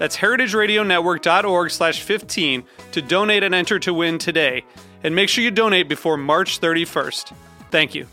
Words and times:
That's 0.00 0.16
heritageradionetwork.org 0.16 1.70
slash 1.70 2.00
15 2.00 2.64
to 2.92 3.02
donate 3.02 3.42
and 3.42 3.54
enter 3.54 3.78
to 3.80 3.92
win 3.92 4.16
today. 4.16 4.64
And 5.04 5.14
make 5.14 5.28
sure 5.28 5.44
you 5.44 5.50
donate 5.50 5.90
before 5.90 6.16
March 6.16 6.58
31st. 6.58 7.34
Thank 7.70 7.94
you. 7.94 8.06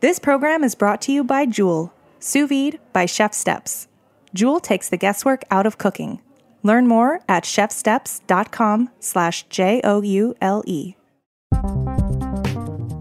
This 0.00 0.18
program 0.18 0.62
is 0.62 0.74
brought 0.74 1.00
to 1.02 1.12
you 1.12 1.24
by 1.24 1.46
Jewel, 1.46 1.94
sous 2.20 2.46
vide 2.46 2.78
by 2.92 3.06
Chef 3.06 3.32
Steps. 3.32 3.88
Jewel 4.34 4.60
takes 4.60 4.90
the 4.90 4.98
guesswork 4.98 5.44
out 5.50 5.64
of 5.64 5.78
cooking. 5.78 6.20
Learn 6.62 6.86
more 6.86 7.20
at 7.26 7.44
chefsteps.com 7.44 8.90
slash 9.00 9.44
J-O-U-L-E. 9.48 10.97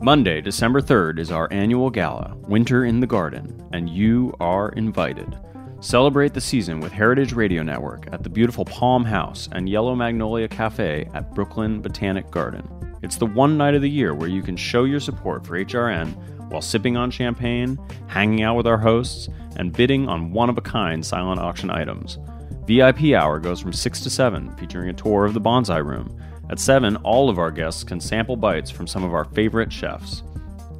Monday, 0.01 0.41
December 0.41 0.79
3rd 0.79 1.17
is 1.17 1.31
our 1.31 1.51
annual 1.51 1.89
gala, 1.89 2.35
Winter 2.47 2.85
in 2.85 2.99
the 2.99 3.07
Garden, 3.07 3.67
and 3.73 3.89
you 3.89 4.31
are 4.39 4.69
invited. 4.73 5.37
Celebrate 5.79 6.35
the 6.35 6.41
season 6.41 6.79
with 6.79 6.91
Heritage 6.91 7.33
Radio 7.33 7.63
Network 7.63 8.07
at 8.11 8.21
the 8.21 8.29
beautiful 8.29 8.63
Palm 8.63 9.03
House 9.03 9.49
and 9.51 9.67
Yellow 9.67 9.95
Magnolia 9.95 10.47
Cafe 10.47 11.09
at 11.15 11.33
Brooklyn 11.33 11.81
Botanic 11.81 12.29
Garden. 12.29 12.95
It's 13.01 13.17
the 13.17 13.25
one 13.25 13.57
night 13.57 13.73
of 13.73 13.81
the 13.81 13.89
year 13.89 14.13
where 14.13 14.29
you 14.29 14.43
can 14.43 14.55
show 14.55 14.83
your 14.83 14.99
support 14.99 15.45
for 15.45 15.57
HRN 15.57 16.15
while 16.51 16.61
sipping 16.61 16.95
on 16.95 17.09
champagne, 17.09 17.79
hanging 18.05 18.43
out 18.43 18.55
with 18.55 18.67
our 18.67 18.77
hosts, 18.77 19.29
and 19.55 19.73
bidding 19.73 20.07
on 20.07 20.31
one 20.31 20.49
of 20.49 20.59
a 20.59 20.61
kind 20.61 21.03
silent 21.03 21.41
auction 21.41 21.71
items. 21.71 22.19
VIP 22.65 23.13
hour 23.13 23.39
goes 23.39 23.61
from 23.61 23.73
6 23.73 24.01
to 24.01 24.09
7, 24.11 24.55
featuring 24.57 24.89
a 24.89 24.93
tour 24.93 25.25
of 25.25 25.33
the 25.33 25.41
bonsai 25.41 25.83
room. 25.83 26.15
At 26.49 26.59
7, 26.59 26.95
all 26.97 27.29
of 27.29 27.39
our 27.39 27.51
guests 27.51 27.83
can 27.83 27.99
sample 27.99 28.37
bites 28.37 28.71
from 28.71 28.87
some 28.87 29.03
of 29.03 29.13
our 29.13 29.25
favorite 29.25 29.71
chefs. 29.71 30.23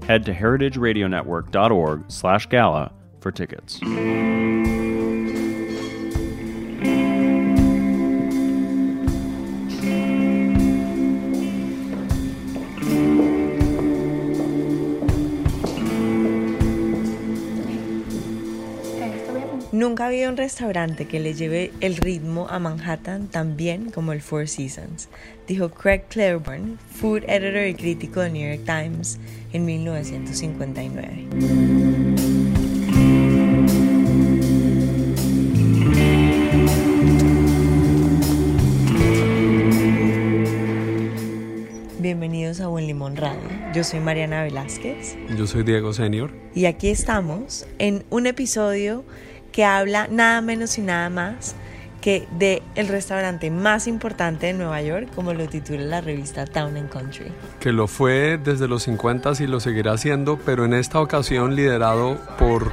Head 0.06 0.26
to 0.26 0.34
heritageradionetwork.org 0.34 2.06
slash 2.08 2.48
gala 2.48 2.94
for 3.20 3.32
tickets. 3.32 3.80
Nunca 19.88 20.04
ha 20.04 20.08
habido 20.08 20.30
un 20.30 20.36
restaurante 20.36 21.06
que 21.06 21.22
le 21.22 21.34
lleve 21.34 21.72
el 21.80 21.96
ritmo 21.96 22.50
a 22.50 22.60
Manhattan 22.60 23.30
tan 23.30 23.56
bien 23.56 23.90
como 23.90 24.12
el 24.12 24.22
Four 24.22 24.50
Seasons, 24.50 25.08
dijo 25.48 25.70
Craig 25.70 26.02
Claiborne, 26.10 26.76
food 26.94 27.24
editor 27.26 27.66
y 27.66 27.74
crítico 27.74 28.20
del 28.20 28.34
New 28.34 28.54
York 28.54 28.66
Times 28.66 29.18
en 29.54 29.64
1959. 29.64 31.28
Bienvenidos 42.00 42.60
a 42.60 42.68
Buen 42.68 42.88
Limón 42.88 43.16
Radio. 43.16 43.40
Yo 43.74 43.86
soy 43.86 44.02
Mariana 44.02 44.44
Velázquez. 44.44 45.16
Yo 45.38 45.48
soy 45.48 45.64
Diego 45.64 45.94
Senior. 45.94 46.32
Y 46.54 46.66
aquí 46.66 46.90
estamos 46.90 47.66
en 47.80 48.04
un 48.10 48.28
episodio 48.28 49.06
que 49.58 49.66
habla 49.66 50.08
nada 50.08 50.40
menos 50.42 50.78
y 50.78 50.84
nada 50.84 51.10
más 51.10 51.56
que 52.00 52.28
de 52.38 52.62
el 52.76 52.88
restaurante 52.88 53.50
más 53.50 53.88
importante 53.88 54.46
de 54.46 54.54
Nueva 54.54 54.84
York, 54.84 55.08
como 55.16 55.34
lo 55.34 55.48
titula 55.48 55.82
la 55.82 56.00
revista 56.00 56.46
Town 56.46 56.78
and 56.78 56.90
Country. 56.90 57.32
Que 57.60 57.72
lo 57.72 57.88
fue 57.88 58.38
desde 58.38 58.68
los 58.68 58.84
50 58.84 59.32
y 59.40 59.48
lo 59.48 59.60
seguirá 59.60 59.98
siendo, 59.98 60.38
pero 60.38 60.66
en 60.66 60.76
esta 60.76 61.02
ocasión 61.02 61.56
liderado 61.56 62.20
por 62.38 62.72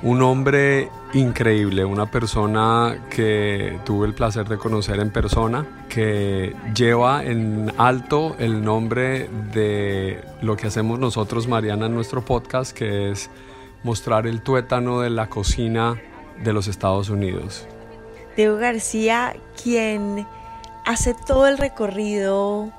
un 0.00 0.22
hombre 0.22 0.88
increíble, 1.12 1.84
una 1.84 2.10
persona 2.10 2.96
que 3.10 3.78
tuve 3.84 4.06
el 4.06 4.14
placer 4.14 4.48
de 4.48 4.56
conocer 4.56 5.00
en 5.00 5.10
persona, 5.10 5.66
que 5.90 6.56
lleva 6.74 7.22
en 7.24 7.70
alto 7.76 8.36
el 8.38 8.64
nombre 8.64 9.28
de 9.52 10.24
lo 10.40 10.56
que 10.56 10.68
hacemos 10.68 10.98
nosotros, 10.98 11.46
Mariana, 11.46 11.84
en 11.84 11.94
nuestro 11.94 12.24
podcast, 12.24 12.74
que 12.74 13.10
es 13.10 13.28
mostrar 13.82 14.26
el 14.26 14.40
tuétano 14.40 15.00
de 15.02 15.10
la 15.10 15.28
cocina 15.28 16.00
de 16.42 16.52
los 16.52 16.68
Estados 16.68 17.08
Unidos. 17.08 17.66
Diego 18.36 18.56
García, 18.56 19.36
quien 19.62 20.26
hace 20.84 21.14
todo 21.14 21.46
el 21.46 21.58
recorrido 21.58 22.72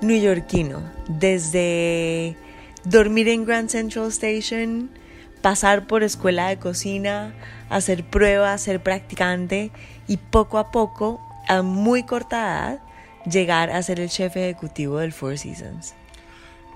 neoyorquino, 0.00 0.80
desde 1.08 2.36
dormir 2.84 3.28
en 3.28 3.44
Grand 3.44 3.68
Central 3.68 4.08
Station, 4.08 4.90
pasar 5.40 5.86
por 5.86 6.02
escuela 6.02 6.48
de 6.48 6.58
cocina, 6.58 7.34
hacer 7.68 8.04
pruebas, 8.04 8.62
ser 8.62 8.82
practicante 8.82 9.70
y 10.06 10.16
poco 10.16 10.58
a 10.58 10.70
poco, 10.70 11.20
a 11.48 11.62
muy 11.62 12.04
corta 12.04 12.38
edad, 12.38 12.80
llegar 13.30 13.70
a 13.70 13.82
ser 13.82 14.00
el 14.00 14.08
chef 14.08 14.36
ejecutivo 14.36 14.98
del 14.98 15.12
Four 15.12 15.38
Seasons. 15.38 15.94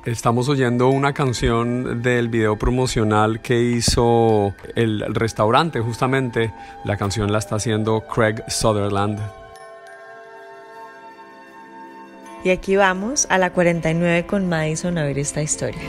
Estamos 0.06 0.48
oyendo 0.48 0.88
una 0.88 1.12
canción 1.12 2.00
del 2.00 2.28
video 2.28 2.56
promocional 2.56 3.40
que 3.40 3.60
hizo 3.60 4.54
el 4.76 5.04
restaurante, 5.12 5.80
justamente. 5.80 6.54
La 6.84 6.96
canción 6.96 7.32
la 7.32 7.38
está 7.38 7.56
haciendo 7.56 8.06
Craig 8.06 8.36
Sutherland. 8.46 9.18
Y 12.44 12.50
aquí 12.50 12.76
vamos 12.76 13.26
a 13.30 13.38
la 13.38 13.50
49 13.50 14.26
con 14.26 14.48
Madison 14.48 14.96
a 14.96 15.02
ver 15.02 15.18
esta 15.18 15.42
historia. 15.42 15.82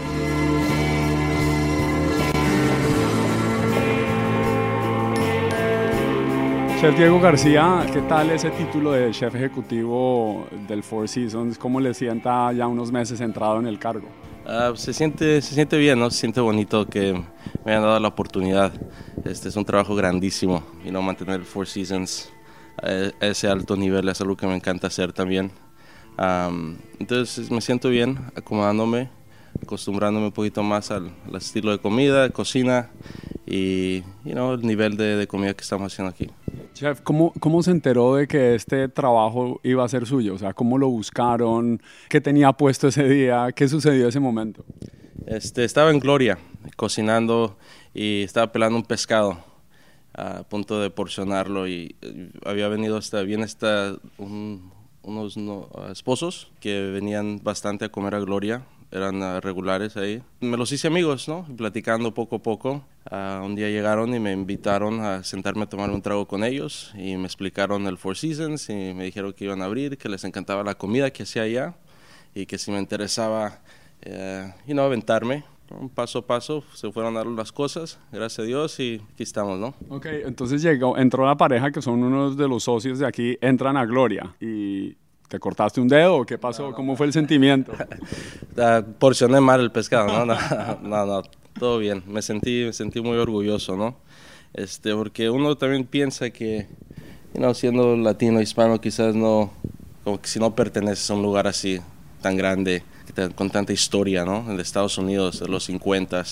Chef 6.79 6.95
Diego 6.95 7.19
García, 7.19 7.87
¿qué 7.91 8.01
tal 8.01 8.29
ese 8.29 8.51
título 8.51 8.91
de 8.91 9.09
chef 9.09 9.33
ejecutivo 9.33 10.47
del 10.67 10.83
Four 10.83 11.09
Seasons? 11.09 11.57
¿Cómo 11.57 11.79
le 11.79 11.91
sienta 11.95 12.53
ya 12.53 12.67
unos 12.67 12.91
meses 12.91 13.19
entrado 13.19 13.59
en 13.59 13.65
el 13.65 13.79
cargo? 13.79 14.07
Uh, 14.45 14.75
se, 14.75 14.93
siente, 14.93 15.41
se 15.41 15.55
siente 15.55 15.75
bien, 15.79 15.97
¿no? 15.97 16.11
Se 16.11 16.19
siente 16.19 16.39
bonito 16.39 16.85
que 16.85 17.13
me 17.65 17.71
hayan 17.71 17.81
dado 17.81 17.99
la 17.99 18.07
oportunidad. 18.07 18.71
Este 19.25 19.49
es 19.49 19.55
un 19.55 19.65
trabajo 19.65 19.95
grandísimo, 19.95 20.61
y 20.85 20.91
no 20.91 21.01
mantener 21.01 21.39
el 21.39 21.45
Four 21.45 21.65
Seasons 21.65 22.31
a 22.79 23.25
ese 23.25 23.47
alto 23.47 23.75
nivel 23.75 24.07
es 24.07 24.21
algo 24.21 24.37
que 24.37 24.45
me 24.45 24.55
encanta 24.55 24.85
hacer 24.85 25.13
también. 25.13 25.51
Um, 26.19 26.77
entonces 26.99 27.49
me 27.49 27.59
siento 27.59 27.89
bien 27.89 28.19
acomodándome, 28.35 29.09
acostumbrándome 29.61 30.27
un 30.27 30.31
poquito 30.31 30.63
más 30.63 30.91
al, 30.91 31.11
al 31.27 31.35
estilo 31.35 31.71
de 31.71 31.79
comida, 31.79 32.29
cocina 32.29 32.89
y 33.45 34.01
you 34.23 34.33
know, 34.33 34.53
el 34.53 34.61
nivel 34.61 34.97
de, 34.97 35.15
de 35.15 35.27
comida 35.27 35.53
que 35.53 35.61
estamos 35.61 35.93
haciendo 35.93 36.09
aquí. 36.09 36.29
Chef, 36.73 37.01
¿cómo, 37.01 37.33
¿cómo 37.39 37.63
se 37.63 37.71
enteró 37.71 38.15
de 38.15 38.27
que 38.27 38.55
este 38.55 38.87
trabajo 38.89 39.59
iba 39.63 39.83
a 39.83 39.89
ser 39.89 40.05
suyo? 40.05 40.35
O 40.35 40.37
sea, 40.37 40.53
¿cómo 40.53 40.77
lo 40.77 40.89
buscaron? 40.89 41.81
¿Qué 42.09 42.21
tenía 42.21 42.51
puesto 42.53 42.89
ese 42.89 43.07
día? 43.07 43.47
¿Qué 43.55 43.67
sucedió 43.67 44.07
ese 44.09 44.19
momento? 44.19 44.65
Este, 45.25 45.63
estaba 45.63 45.91
en 45.91 45.99
Gloria, 45.99 46.37
cocinando 46.75 47.57
y 47.93 48.23
estaba 48.23 48.51
pelando 48.51 48.77
un 48.77 48.85
pescado 48.85 49.37
a 50.13 50.43
punto 50.43 50.79
de 50.79 50.89
porcionarlo 50.89 51.67
y 51.67 51.95
había 52.45 52.67
venido 52.67 52.97
hasta 52.97 53.21
bien 53.21 53.43
hasta 53.43 53.95
un, 54.17 54.71
unos 55.03 55.37
no, 55.37 55.69
esposos 55.91 56.51
que 56.59 56.81
venían 56.91 57.39
bastante 57.43 57.85
a 57.85 57.89
comer 57.89 58.15
a 58.15 58.19
Gloria 58.19 58.63
eran 58.91 59.21
ah, 59.21 59.39
regulares 59.39 59.97
ahí. 59.97 60.21
Me 60.39 60.57
los 60.57 60.71
hice 60.71 60.87
amigos, 60.87 61.27
¿no? 61.27 61.45
Platicando 61.55 62.13
poco 62.13 62.37
a 62.37 62.39
poco. 62.39 62.85
Ah, 63.09 63.41
un 63.43 63.55
día 63.55 63.69
llegaron 63.69 64.13
y 64.13 64.19
me 64.19 64.31
invitaron 64.31 65.01
a 65.01 65.23
sentarme 65.23 65.63
a 65.63 65.69
tomar 65.69 65.89
un 65.89 66.01
trago 66.01 66.27
con 66.27 66.43
ellos 66.43 66.91
y 66.95 67.15
me 67.17 67.25
explicaron 67.25 67.85
el 67.87 67.97
Four 67.97 68.17
Seasons 68.17 68.69
y 68.69 68.93
me 68.93 69.05
dijeron 69.05 69.33
que 69.33 69.45
iban 69.45 69.61
a 69.61 69.65
abrir, 69.65 69.97
que 69.97 70.09
les 70.09 70.23
encantaba 70.23 70.63
la 70.63 70.75
comida 70.75 71.11
que 71.11 71.23
hacía 71.23 71.43
allá 71.43 71.75
y 72.33 72.45
que 72.45 72.57
si 72.57 72.71
me 72.71 72.79
interesaba, 72.79 73.61
eh, 74.01 74.53
you 74.65 74.73
know, 74.73 74.85
aventarme. 74.85 75.43
Un 75.69 75.89
paso 75.89 76.19
a 76.19 76.25
paso 76.25 76.63
se 76.73 76.89
fueron 76.93 77.15
dando 77.15 77.33
las 77.35 77.51
cosas, 77.51 77.99
gracias 78.09 78.39
a 78.39 78.43
Dios, 78.43 78.79
y 78.79 79.01
aquí 79.13 79.23
estamos, 79.23 79.59
¿no? 79.59 79.73
Ok, 79.89 80.05
entonces 80.05 80.61
llegó, 80.61 80.97
entró 80.97 81.25
la 81.25 81.35
pareja 81.35 81.71
que 81.71 81.81
son 81.81 82.01
unos 82.03 82.37
de 82.37 82.47
los 82.47 82.63
socios 82.63 82.99
de 82.99 83.05
aquí, 83.05 83.37
entran 83.41 83.75
a 83.75 83.85
Gloria 83.85 84.33
y 84.39 84.95
¿Te 85.27 85.39
cortaste 85.39 85.81
un 85.81 85.89
dedo? 85.89 86.25
¿Qué 86.25 86.37
pasó? 86.37 86.73
¿Cómo 86.73 86.95
fue 86.95 87.05
el 87.05 87.13
sentimiento? 87.13 87.73
Ah, 88.59 88.81
porcioné 88.97 89.39
mal 89.39 89.61
el 89.61 89.71
pescado, 89.71 90.25
¿no? 90.25 90.35
No, 90.81 91.05
no, 91.05 91.21
todo 91.59 91.77
bien. 91.77 92.01
Me 92.07 92.23
sentí, 92.23 92.63
me 92.65 92.73
sentí 92.73 93.01
muy 93.01 93.17
orgulloso, 93.17 93.77
¿no? 93.77 93.95
Este, 94.53 94.95
porque 94.95 95.29
uno 95.29 95.55
también 95.55 95.85
piensa 95.85 96.31
que, 96.31 96.67
you 97.35 97.53
siendo 97.53 97.95
latino, 97.95 98.41
hispano, 98.41 98.81
quizás 98.81 99.13
no, 99.13 99.51
como 100.03 100.19
que 100.19 100.27
si 100.27 100.39
no 100.39 100.55
perteneces 100.55 101.07
a 101.11 101.13
un 101.13 101.21
lugar 101.21 101.45
así, 101.45 101.79
tan 102.21 102.35
grande, 102.35 102.81
con 103.35 103.51
tanta 103.51 103.73
historia, 103.73 104.25
¿no? 104.25 104.49
En 104.49 104.59
Estados 104.59 104.97
Unidos, 104.97 105.39
de 105.39 105.47
los 105.47 105.65
50. 105.65 106.23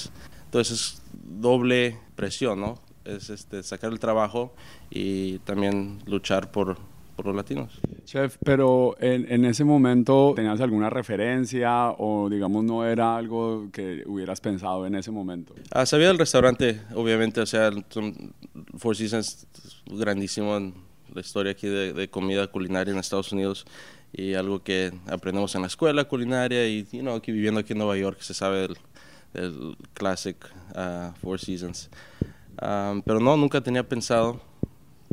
Entonces 0.46 0.72
es 0.72 1.02
doble 1.14 2.00
presión, 2.16 2.60
¿no? 2.60 2.80
Es 3.04 3.30
este, 3.30 3.62
sacar 3.62 3.92
el 3.92 4.00
trabajo 4.00 4.56
y 4.90 5.38
también 5.40 6.00
luchar 6.08 6.50
por, 6.52 6.78
por 7.16 7.26
los 7.26 7.36
latinos. 7.36 7.80
Chef, 8.04 8.38
pero 8.44 8.96
en, 9.00 9.32
en, 9.32 9.46
ese 9.46 9.64
momento 9.64 10.34
tenías 10.36 10.60
alguna 10.62 10.90
referencia 10.90 11.92
o 11.98 12.30
digamos 12.30 12.64
no 12.64 12.86
era 12.86 13.16
algo 13.16 13.70
que 13.72 14.04
hubieras 14.06 14.42
pensado 14.42 14.86
en 14.86 14.96
ese 14.96 15.12
momento? 15.12 15.56
Ah, 15.72 15.86
sabía 15.86 16.08
del 16.08 16.18
restaurante, 16.18 16.82
obviamente, 16.94 17.42
o 17.42 17.46
sea, 17.46 17.72
Four 18.78 18.96
Seasons 18.96 19.48
grandísimo 19.86 20.58
en 20.58 20.74
la 21.14 21.22
historia 21.22 21.54
aquí 21.54 21.68
de, 21.68 21.94
de, 21.94 22.10
comida 22.10 22.48
culinaria 22.48 22.92
en 22.92 23.00
Estados 23.00 23.32
Unidos 23.32 23.66
y 24.12 24.34
algo 24.34 24.64
que 24.64 24.92
aprendemos 25.08 25.56
en 25.56 25.62
la 25.62 25.68
escuela 25.68 26.04
culinaria 26.06 26.68
y 26.68 26.86
you 26.92 27.02
know, 27.02 27.16
aquí 27.16 27.32
viviendo 27.32 27.60
aquí 27.60 27.74
en 27.74 27.80
Nueva 27.80 27.98
York 27.98 28.20
se 28.22 28.34
sabe 28.34 28.62
del, 28.62 28.78
del 29.34 29.78
classic 29.94 30.38
uh, 30.76 31.14
Four 31.22 31.40
Seasons. 31.40 31.90
Um, 32.62 33.02
pero 33.02 33.20
no, 33.20 33.36
nunca 33.36 33.62
tenía 33.62 33.88
pensado. 33.88 34.42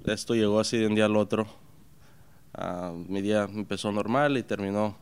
Esto 0.04 0.34
llegó 0.34 0.60
así 0.60 0.78
de 0.78 0.86
un 0.86 0.94
día 0.94 1.06
al 1.06 1.16
otro 1.16 1.61
Uh, 2.58 2.92
mi 3.08 3.22
día 3.22 3.48
empezó 3.50 3.90
normal 3.90 4.36
y 4.36 4.42
terminó 4.42 4.94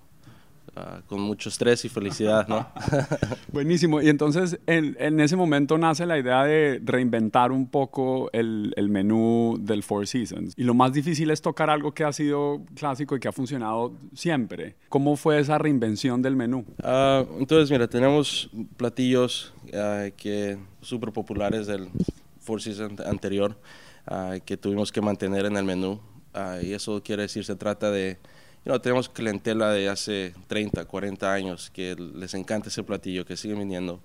uh, 0.76 1.02
con 1.08 1.20
mucho 1.20 1.48
estrés 1.48 1.84
y 1.84 1.88
felicidad, 1.88 2.46
¿no? 2.46 2.68
Buenísimo. 3.52 4.00
Y 4.00 4.08
entonces 4.08 4.60
en, 4.68 4.96
en, 5.00 5.18
ese 5.18 5.34
momento 5.34 5.76
nace 5.76 6.06
la 6.06 6.16
idea 6.16 6.44
de 6.44 6.80
reinventar 6.84 7.50
un 7.50 7.66
poco 7.66 8.30
el, 8.32 8.72
el, 8.76 8.88
menú 8.88 9.58
del 9.60 9.82
Four 9.82 10.06
Seasons. 10.06 10.54
Y 10.56 10.62
lo 10.62 10.74
más 10.74 10.92
difícil 10.92 11.28
es 11.32 11.42
tocar 11.42 11.70
algo 11.70 11.92
que 11.92 12.04
ha 12.04 12.12
sido 12.12 12.62
clásico 12.76 13.16
y 13.16 13.20
que 13.20 13.26
ha 13.26 13.32
funcionado 13.32 13.94
siempre. 14.14 14.76
¿Cómo 14.88 15.16
fue 15.16 15.40
esa 15.40 15.58
reinvención 15.58 16.22
del 16.22 16.36
menú? 16.36 16.64
Uh, 16.84 17.40
entonces, 17.40 17.68
mira, 17.68 17.88
tenemos 17.88 18.48
platillos 18.76 19.52
que 20.16 20.56
súper 20.82 21.12
populares 21.12 21.66
del 21.66 21.88
Four 22.38 22.62
Seasons 22.62 23.00
anterior 23.00 23.58
que 24.44 24.56
tuvimos 24.56 24.90
que 24.90 25.00
mantener 25.00 25.46
en 25.46 25.56
el 25.56 25.64
menú 25.64 26.00
Ah, 26.34 26.58
y 26.62 26.72
eso 26.72 27.02
quiere 27.02 27.22
decir, 27.22 27.44
se 27.44 27.56
trata 27.56 27.90
de, 27.90 28.18
tenemos 28.82 29.08
clientela 29.08 29.72
de 29.72 29.88
hace 29.88 30.34
30, 30.46 30.84
40 30.84 31.32
años 31.32 31.70
que 31.70 31.96
les 31.96 32.34
encanta 32.34 32.68
ese 32.68 32.82
platillo, 32.82 33.24
que 33.24 33.36
siguen 33.36 33.58
viniendo. 33.58 34.00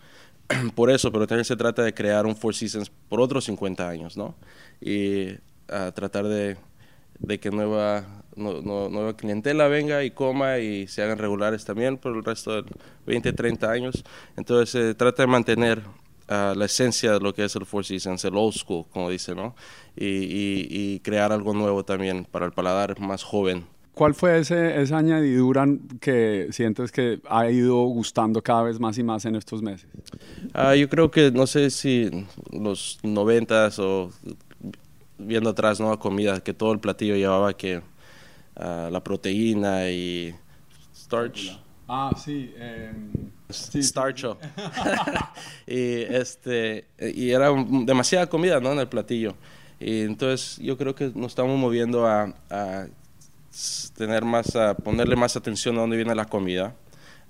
por 0.75 0.89
eso, 0.91 1.11
pero 1.11 1.27
también 1.27 1.45
se 1.45 1.55
trata 1.55 1.83
de 1.83 1.93
crear 1.93 2.25
un 2.25 2.35
Four 2.35 2.55
Seasons 2.55 2.91
por 3.09 3.19
otros 3.21 3.45
50 3.45 3.87
años, 3.87 4.17
¿no? 4.17 4.35
Y 4.81 5.29
ah, 5.69 5.91
tratar 5.93 6.27
de, 6.27 6.57
de, 7.19 7.39
que 7.39 7.51
nueva, 7.51 8.23
nueva 8.35 9.15
clientela 9.15 9.67
venga 9.67 10.03
y 10.03 10.11
coma 10.11 10.59
y 10.59 10.87
se 10.87 11.01
hagan 11.03 11.17
regulares 11.17 11.65
también 11.65 11.97
por 11.97 12.15
el 12.15 12.23
resto 12.23 12.61
de 12.61 12.69
20, 13.07 13.33
30 13.33 13.71
años. 13.71 14.03
Entonces 14.37 14.69
se 14.69 14.95
trata 14.95 15.23
de 15.23 15.27
mantener 15.27 15.81
la 16.27 16.65
esencia 16.65 17.13
de 17.13 17.19
lo 17.19 17.33
que 17.33 17.45
es 17.45 17.55
el 17.55 17.65
Four 17.65 17.85
Seasons, 17.85 18.25
el 18.25 18.35
old 18.35 18.53
school, 18.53 18.85
como 18.91 19.09
dice, 19.09 19.35
¿no? 19.35 19.55
Y, 19.95 20.67
y, 20.69 20.99
crear 20.99 21.31
algo 21.31 21.53
nuevo 21.53 21.85
también 21.85 22.25
para 22.25 22.45
el 22.45 22.51
paladar 22.51 22.99
más 22.99 23.23
joven. 23.23 23.65
¿Cuál 23.93 24.13
fue 24.13 24.39
ese, 24.39 24.81
esa 24.81 24.97
añadidura 24.97 25.65
que 26.01 26.47
sientes 26.51 26.91
que 26.91 27.21
ha 27.29 27.49
ido 27.49 27.77
gustando 27.85 28.41
cada 28.41 28.63
vez 28.63 28.77
más 28.77 28.97
y 28.97 29.03
más 29.03 29.23
en 29.23 29.35
estos 29.35 29.61
meses? 29.61 29.87
Ah, 30.53 30.75
yo 30.75 30.89
creo 30.89 31.09
que, 31.09 31.31
no 31.31 31.47
sé 31.47 31.69
si 31.69 32.09
los 32.51 32.99
noventas 33.03 33.79
o 33.79 34.11
viendo 35.17 35.51
atrás, 35.51 35.79
¿no? 35.79 35.97
Comida, 35.97 36.41
que 36.41 36.53
todo 36.53 36.73
el 36.73 36.79
platillo 36.79 37.15
llevaba 37.15 37.55
que 37.55 37.77
uh, 37.77 38.91
la 38.91 39.01
proteína 39.01 39.89
y 39.89 40.35
starch. 40.93 41.64
Ah, 41.87 42.11
sí. 42.17 42.53
Eh 42.55 42.93
Starcho. 43.49 44.37
y, 45.67 46.01
este, 46.01 46.85
y 46.99 47.31
era 47.31 47.51
demasiada 47.51 48.27
comida 48.27 48.59
¿no? 48.59 48.71
en 48.71 48.79
el 48.79 48.87
platillo. 48.87 49.35
Y 49.79 50.01
entonces 50.01 50.57
yo 50.57 50.77
creo 50.77 50.95
que 50.95 51.11
nos 51.13 51.27
estamos 51.33 51.57
moviendo 51.59 52.07
a, 52.07 52.33
a 52.49 52.87
tener 53.95 54.23
más, 54.25 54.55
a 54.55 54.75
ponerle 54.75 55.15
más 55.15 55.35
atención 55.35 55.77
a 55.77 55.81
dónde 55.81 55.97
viene 55.97 56.15
la 56.15 56.25
comida, 56.25 56.73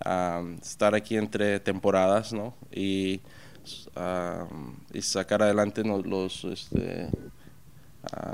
a 0.03 0.41
estar 0.61 0.95
aquí 0.95 1.17
entre 1.17 1.59
temporadas, 1.59 2.33
¿no? 2.33 2.55
Y, 2.71 3.21
y 4.93 5.01
sacar 5.01 5.41
adelante 5.41 5.83
los, 5.83 6.43
este, 6.45 7.09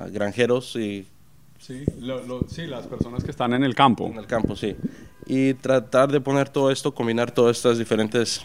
granjeros 0.10 0.76
y 0.76 1.08
Sí, 1.62 1.86
sí, 2.48 2.66
las 2.66 2.88
personas 2.88 3.24
que 3.24 3.30
están 3.30 3.54
en 3.54 3.64
el 3.64 3.76
campo. 3.76 4.08
En 4.08 4.18
el 4.18 4.26
campo, 4.26 4.56
sí. 4.56 4.76
Y 5.28 5.54
tratar 5.54 6.12
de 6.12 6.20
poner 6.20 6.50
todo 6.50 6.72
esto, 6.72 6.92
combinar 6.92 7.30
todas 7.30 7.58
estas 7.58 7.78
diferentes 7.78 8.44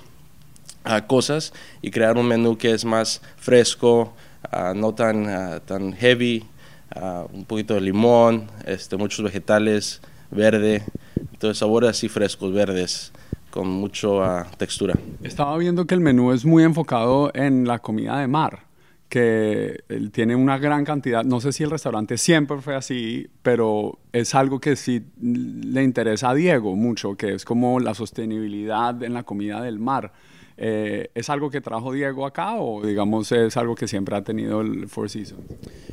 uh, 0.85 1.07
cosas 1.07 1.55
y 1.81 1.91
crear 1.91 2.19
un 2.19 2.29
menú 2.29 2.59
que 2.59 2.73
es 2.73 2.85
más 2.85 3.23
fresco, 3.39 4.13
uh, 4.53 4.75
no 4.75 4.95
tan, 4.95 5.27
uh, 5.27 5.61
tan 5.61 5.95
heavy, 5.95 6.45
un 7.33 7.45
poquito 7.47 7.75
de 7.75 7.81
limón, 7.81 8.49
este, 8.65 8.97
muchos 8.97 9.23
vegetales, 9.23 10.01
verde, 10.31 10.83
entonces 11.33 11.59
sabores 11.59 11.91
así 11.91 12.09
frescos, 12.09 12.53
verdes 12.53 13.13
con 13.51 13.69
mucha 13.69 14.47
textura. 14.57 14.95
Estaba 15.23 15.59
viendo 15.59 15.87
que 15.87 15.95
el 15.95 16.01
menú 16.01 16.33
es 16.33 16.45
muy 16.45 16.63
enfocado 16.63 17.31
en 17.35 17.67
la 17.67 17.81
comida 17.81 18.19
de 18.21 18.29
mar 18.29 18.66
que 19.09 19.85
él 19.89 20.11
tiene 20.11 20.35
una 20.35 20.59
gran 20.59 20.85
cantidad, 20.85 21.25
no 21.25 21.41
sé 21.41 21.53
si 21.53 21.63
el 21.63 21.71
restaurante 21.71 22.19
siempre 22.19 22.61
fue 22.61 22.75
así, 22.75 23.29
pero 23.43 23.99
es 24.13 24.35
algo 24.35 24.61
que 24.61 24.75
sí 24.77 25.05
le 25.21 25.83
interesa 25.83 26.31
a 26.31 26.35
Diego 26.35 26.75
mucho, 26.75 27.17
que 27.17 27.35
es 27.35 27.45
como 27.45 27.79
la 27.79 27.95
sostenibilidad 27.95 29.01
en 29.03 29.15
la 29.15 29.23
comida 29.23 29.63
del 29.63 29.79
mar. 29.79 30.13
Eh, 30.59 31.11
¿Es 31.15 31.29
algo 31.29 31.51
que 31.51 31.61
trajo 31.61 31.93
Diego 31.93 32.25
acá 32.25 32.55
o 32.57 32.85
digamos 32.85 33.31
es 33.31 33.59
algo 33.59 33.75
que 33.75 33.87
siempre 33.87 34.17
ha 34.17 34.25
tenido 34.25 34.63
el 34.63 34.89
Four 34.89 35.11
Seasons? 35.11 35.43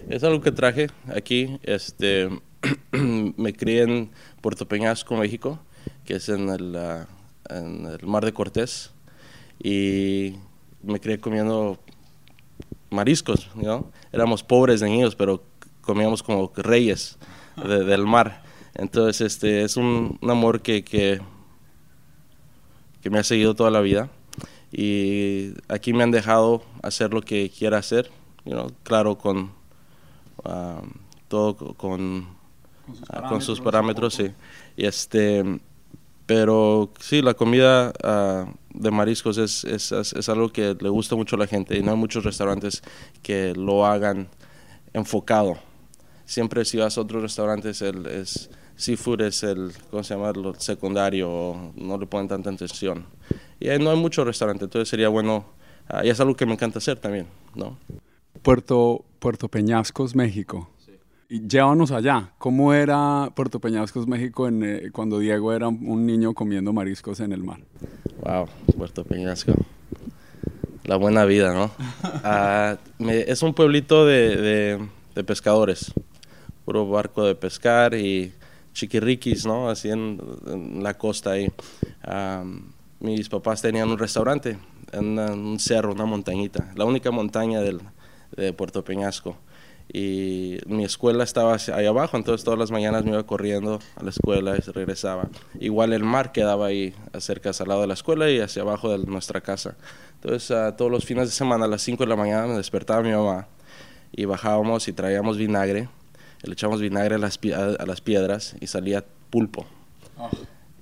Es 0.09 0.23
algo 0.23 0.41
que 0.41 0.51
traje 0.51 0.87
aquí. 1.13 1.59
Este, 1.63 2.29
me 2.91 3.53
crié 3.53 3.83
en 3.83 4.09
Puerto 4.41 4.67
Peñasco, 4.67 5.15
México, 5.15 5.59
que 6.05 6.15
es 6.15 6.29
en 6.29 6.49
el, 6.49 6.75
ah, 6.75 7.07
en 7.49 7.85
el 7.85 8.07
Mar 8.07 8.25
de 8.25 8.33
Cortés, 8.33 8.91
y 9.61 10.35
me 10.81 10.99
crié 10.99 11.19
comiendo 11.19 11.79
mariscos, 12.93 13.49
¿no? 13.55 13.91
Éramos 14.11 14.43
pobres 14.43 14.79
de 14.79 14.89
niños, 14.89 15.15
pero 15.15 15.43
comíamos 15.81 16.23
como 16.23 16.51
reyes 16.55 17.17
del 17.57 18.05
mar. 18.05 18.43
Entonces, 18.75 19.33
este, 19.33 19.63
es 19.63 19.77
un, 19.77 20.17
amor 20.21 20.61
que, 20.61 20.83
que, 20.83 21.19
me 23.09 23.19
ha 23.19 23.23
seguido 23.23 23.53
toda 23.55 23.69
la 23.69 23.81
vida. 23.81 24.09
Y 24.71 25.53
aquí 25.67 25.93
me 25.93 26.03
han 26.03 26.11
dejado 26.11 26.63
hacer 26.81 27.13
lo 27.13 27.21
que 27.21 27.49
quiera 27.49 27.77
hacer, 27.77 28.09
claro, 28.81 29.17
con 29.19 29.51
um, 30.43 30.91
todo 31.27 31.55
con, 31.75 32.27
con 33.29 33.41
sus 33.41 33.61
parámetros, 33.61 34.15
sí. 34.15 34.31
Y 34.75 34.85
este, 34.87 35.59
pero 36.25 36.91
sí, 36.99 37.21
la 37.21 37.33
comida 37.33 37.91
uh, 38.03 38.51
de 38.73 38.91
mariscos 38.91 39.37
es, 39.37 39.63
es, 39.65 39.91
es, 39.91 40.29
algo 40.29 40.49
que 40.49 40.75
le 40.79 40.89
gusta 40.89 41.15
mucho 41.15 41.35
a 41.35 41.39
la 41.39 41.47
gente 41.47 41.77
y 41.77 41.83
no 41.83 41.91
hay 41.91 41.97
muchos 41.97 42.23
restaurantes 42.23 42.81
que 43.21 43.53
lo 43.55 43.85
hagan 43.85 44.29
enfocado. 44.93 45.57
Siempre 46.25 46.63
si 46.63 46.77
vas 46.77 46.97
a 46.97 47.01
otros 47.01 47.21
restaurantes, 47.21 47.81
el 47.81 48.05
es, 48.07 48.49
seafood 48.77 49.21
es 49.21 49.43
el, 49.43 49.73
¿cómo 49.91 50.03
se 50.03 50.15
llama?, 50.15 50.31
lo 50.31 50.53
secundario, 50.55 51.73
no 51.75 51.97
le 51.97 52.05
ponen 52.05 52.29
tanta 52.29 52.49
atención. 52.49 53.05
Y 53.59 53.67
no 53.79 53.91
hay 53.91 53.97
muchos 53.97 54.25
restaurantes, 54.25 54.63
entonces 54.63 54.87
sería 54.87 55.09
bueno, 55.09 55.45
uh, 55.91 56.05
y 56.05 56.09
es 56.09 56.19
algo 56.21 56.35
que 56.35 56.45
me 56.45 56.53
encanta 56.53 56.79
hacer 56.79 56.99
también, 56.99 57.27
¿no? 57.53 57.77
Puerto, 58.41 59.03
Puerto 59.19 59.49
Peñascos, 59.49 60.15
México. 60.15 60.69
Llévanos 61.39 61.91
allá. 61.91 62.29
¿Cómo 62.37 62.73
era 62.73 63.31
Puerto 63.35 63.59
Peñascos, 63.59 64.07
México, 64.07 64.47
en, 64.47 64.63
eh, 64.63 64.89
cuando 64.91 65.17
Diego 65.17 65.51
era 65.53 65.67
un 65.67 66.05
niño 66.05 66.33
comiendo 66.33 66.73
mariscos 66.73 67.19
en 67.21 67.31
el 67.31 67.43
mar? 67.43 67.59
Wow, 68.23 68.47
Puerto 68.77 69.03
Peñasco. 69.03 69.53
La 70.85 70.95
buena 70.97 71.25
vida, 71.25 71.53
¿no? 71.53 71.71
Ah, 72.25 72.77
me- 72.99 73.21
es 73.21 73.41
un 73.41 73.53
pueblito 73.53 74.05
de, 74.05 74.35
de- 74.37 74.87
de 75.15 75.23
pescadores. 75.23 75.91
Puro 76.65 76.87
barco 76.87 77.25
de 77.25 77.35
pescar 77.35 77.93
y 77.95 78.31
chiquirriquis, 78.73 79.45
¿no? 79.45 79.69
Así 79.69 79.89
en, 79.89 80.21
en 80.47 80.83
la 80.83 80.93
costa 80.97 81.31
ahí. 81.31 81.51
Ah, 82.03 82.43
mis 82.99 83.27
papás 83.27 83.61
tenían 83.61 83.89
un 83.89 83.97
restaurante 83.97 84.57
en 84.91 85.17
un 85.19 85.59
cerro, 85.59 85.93
una 85.93 86.05
montañita. 86.05 86.71
La 86.75 86.85
única 86.85 87.09
montaña 87.11 87.59
del, 87.59 87.79
de 88.37 88.53
Puerto 88.53 88.83
Peñasco. 88.83 89.35
Y 89.91 90.57
mi 90.65 90.85
escuela 90.85 91.23
estaba 91.23 91.57
ahí 91.73 91.85
abajo, 91.85 92.17
entonces 92.17 92.43
todas 92.43 92.59
las 92.59 92.71
mañanas 92.71 93.03
me 93.03 93.11
iba 93.11 93.23
corriendo 93.23 93.79
a 93.95 94.03
la 94.03 94.09
escuela 94.09 94.55
y 94.55 94.71
regresaba. 94.71 95.29
Igual 95.59 95.93
el 95.93 96.03
mar 96.03 96.31
quedaba 96.31 96.67
ahí 96.67 96.93
cerca 97.19 97.51
al 97.59 97.67
lado 97.67 97.81
de 97.81 97.87
la 97.87 97.93
escuela 97.93 98.29
y 98.29 98.39
hacia 98.39 98.61
abajo 98.61 98.95
de 98.95 99.05
nuestra 99.05 99.41
casa. 99.41 99.75
Entonces 100.15 100.49
ah, 100.51 100.75
todos 100.75 100.89
los 100.89 101.05
fines 101.05 101.27
de 101.27 101.33
semana 101.33 101.65
a 101.65 101.67
las 101.67 101.81
5 101.81 102.03
de 102.03 102.09
la 102.09 102.15
mañana 102.15 102.47
me 102.47 102.55
despertaba 102.55 103.03
mi 103.03 103.11
mamá 103.11 103.47
y 104.11 104.25
bajábamos 104.25 104.87
y 104.87 104.93
traíamos 104.93 105.37
vinagre, 105.37 105.89
le 106.43 106.53
echábamos 106.53 106.81
vinagre 106.81 107.15
a 107.15 107.17
las, 107.17 107.39
a, 107.55 107.81
a 107.81 107.85
las 107.85 108.01
piedras 108.01 108.55
y 108.61 108.67
salía 108.67 109.03
pulpo. 109.29 109.65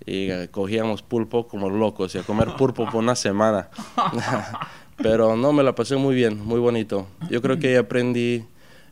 Y 0.05 0.29
eh, 0.31 0.49
cogíamos 0.51 1.01
pulpo 1.01 1.47
como 1.47 1.69
locos 1.69 2.15
y 2.15 2.17
a 2.17 2.23
comer 2.23 2.55
pulpo 2.57 2.85
por 2.85 2.95
una 2.95 3.15
semana. 3.15 3.69
Pero 4.97 5.35
no, 5.35 5.53
me 5.53 5.63
la 5.63 5.73
pasé 5.73 5.95
muy 5.95 6.15
bien, 6.15 6.43
muy 6.43 6.59
bonito. 6.59 7.07
Yo 7.29 7.41
creo 7.41 7.57
que 7.59 7.69
ahí 7.69 7.75
aprendí 7.75 8.45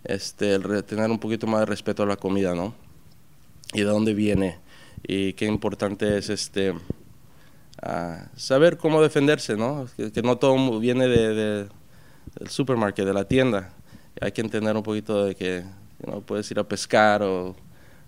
este, 0.03 0.55
el 0.55 0.83
tener 0.83 1.09
un 1.11 1.19
poquito 1.19 1.47
más 1.47 1.61
de 1.61 1.65
respeto 1.67 2.03
a 2.03 2.05
la 2.05 2.15
comida, 2.17 2.55
¿no? 2.55 2.73
Y 3.73 3.79
de 3.79 3.85
dónde 3.85 4.13
viene 4.13 4.57
y 5.07 5.33
qué 5.33 5.45
importante 5.45 6.17
es 6.17 6.29
este 6.29 6.73
ah, 7.81 8.27
saber 8.35 8.77
cómo 8.77 9.01
defenderse, 9.01 9.55
¿no? 9.55 9.87
Que, 9.95 10.11
que 10.11 10.21
no 10.21 10.37
todo 10.37 10.79
viene 10.79 11.07
de, 11.07 11.33
de- 11.33 11.69
del 12.39 12.49
supermercado, 12.49 13.07
de 13.07 13.13
la 13.13 13.25
tienda. 13.25 13.73
Hay 14.21 14.31
que 14.31 14.41
entender 14.41 14.75
un 14.75 14.83
poquito 14.83 15.25
de 15.25 15.35
que 15.35 15.63
no 16.05 16.21
puedes 16.21 16.49
ir 16.51 16.59
a 16.59 16.63
pescar 16.67 17.23
o, 17.23 17.55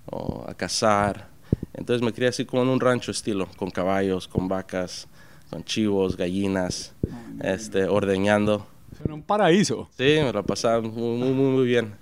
o 0.06 0.46
a 0.48 0.54
cazar. 0.54 1.28
Entonces 1.74 2.04
me 2.06 2.14
crié 2.14 2.30
así 2.30 2.46
como 2.46 2.64
en 2.64 2.70
un 2.70 2.80
rancho 2.80 3.12
estilo, 3.12 3.48
con 3.58 3.72
caballos, 3.72 4.28
con 4.28 4.48
vacas, 4.48 5.08
con 5.50 5.64
chivos, 5.64 6.16
gallinas, 6.18 6.94
este, 7.42 7.86
ordeñando. 7.86 8.68
Era 9.04 9.14
un 9.14 9.24
paraíso. 9.24 9.90
Sí, 9.98 10.04
me 10.24 10.32
la 10.32 10.44
pasaba 10.44 10.82
muy, 10.82 11.18
muy, 11.18 11.32
muy, 11.34 11.66
bien. 11.66 11.96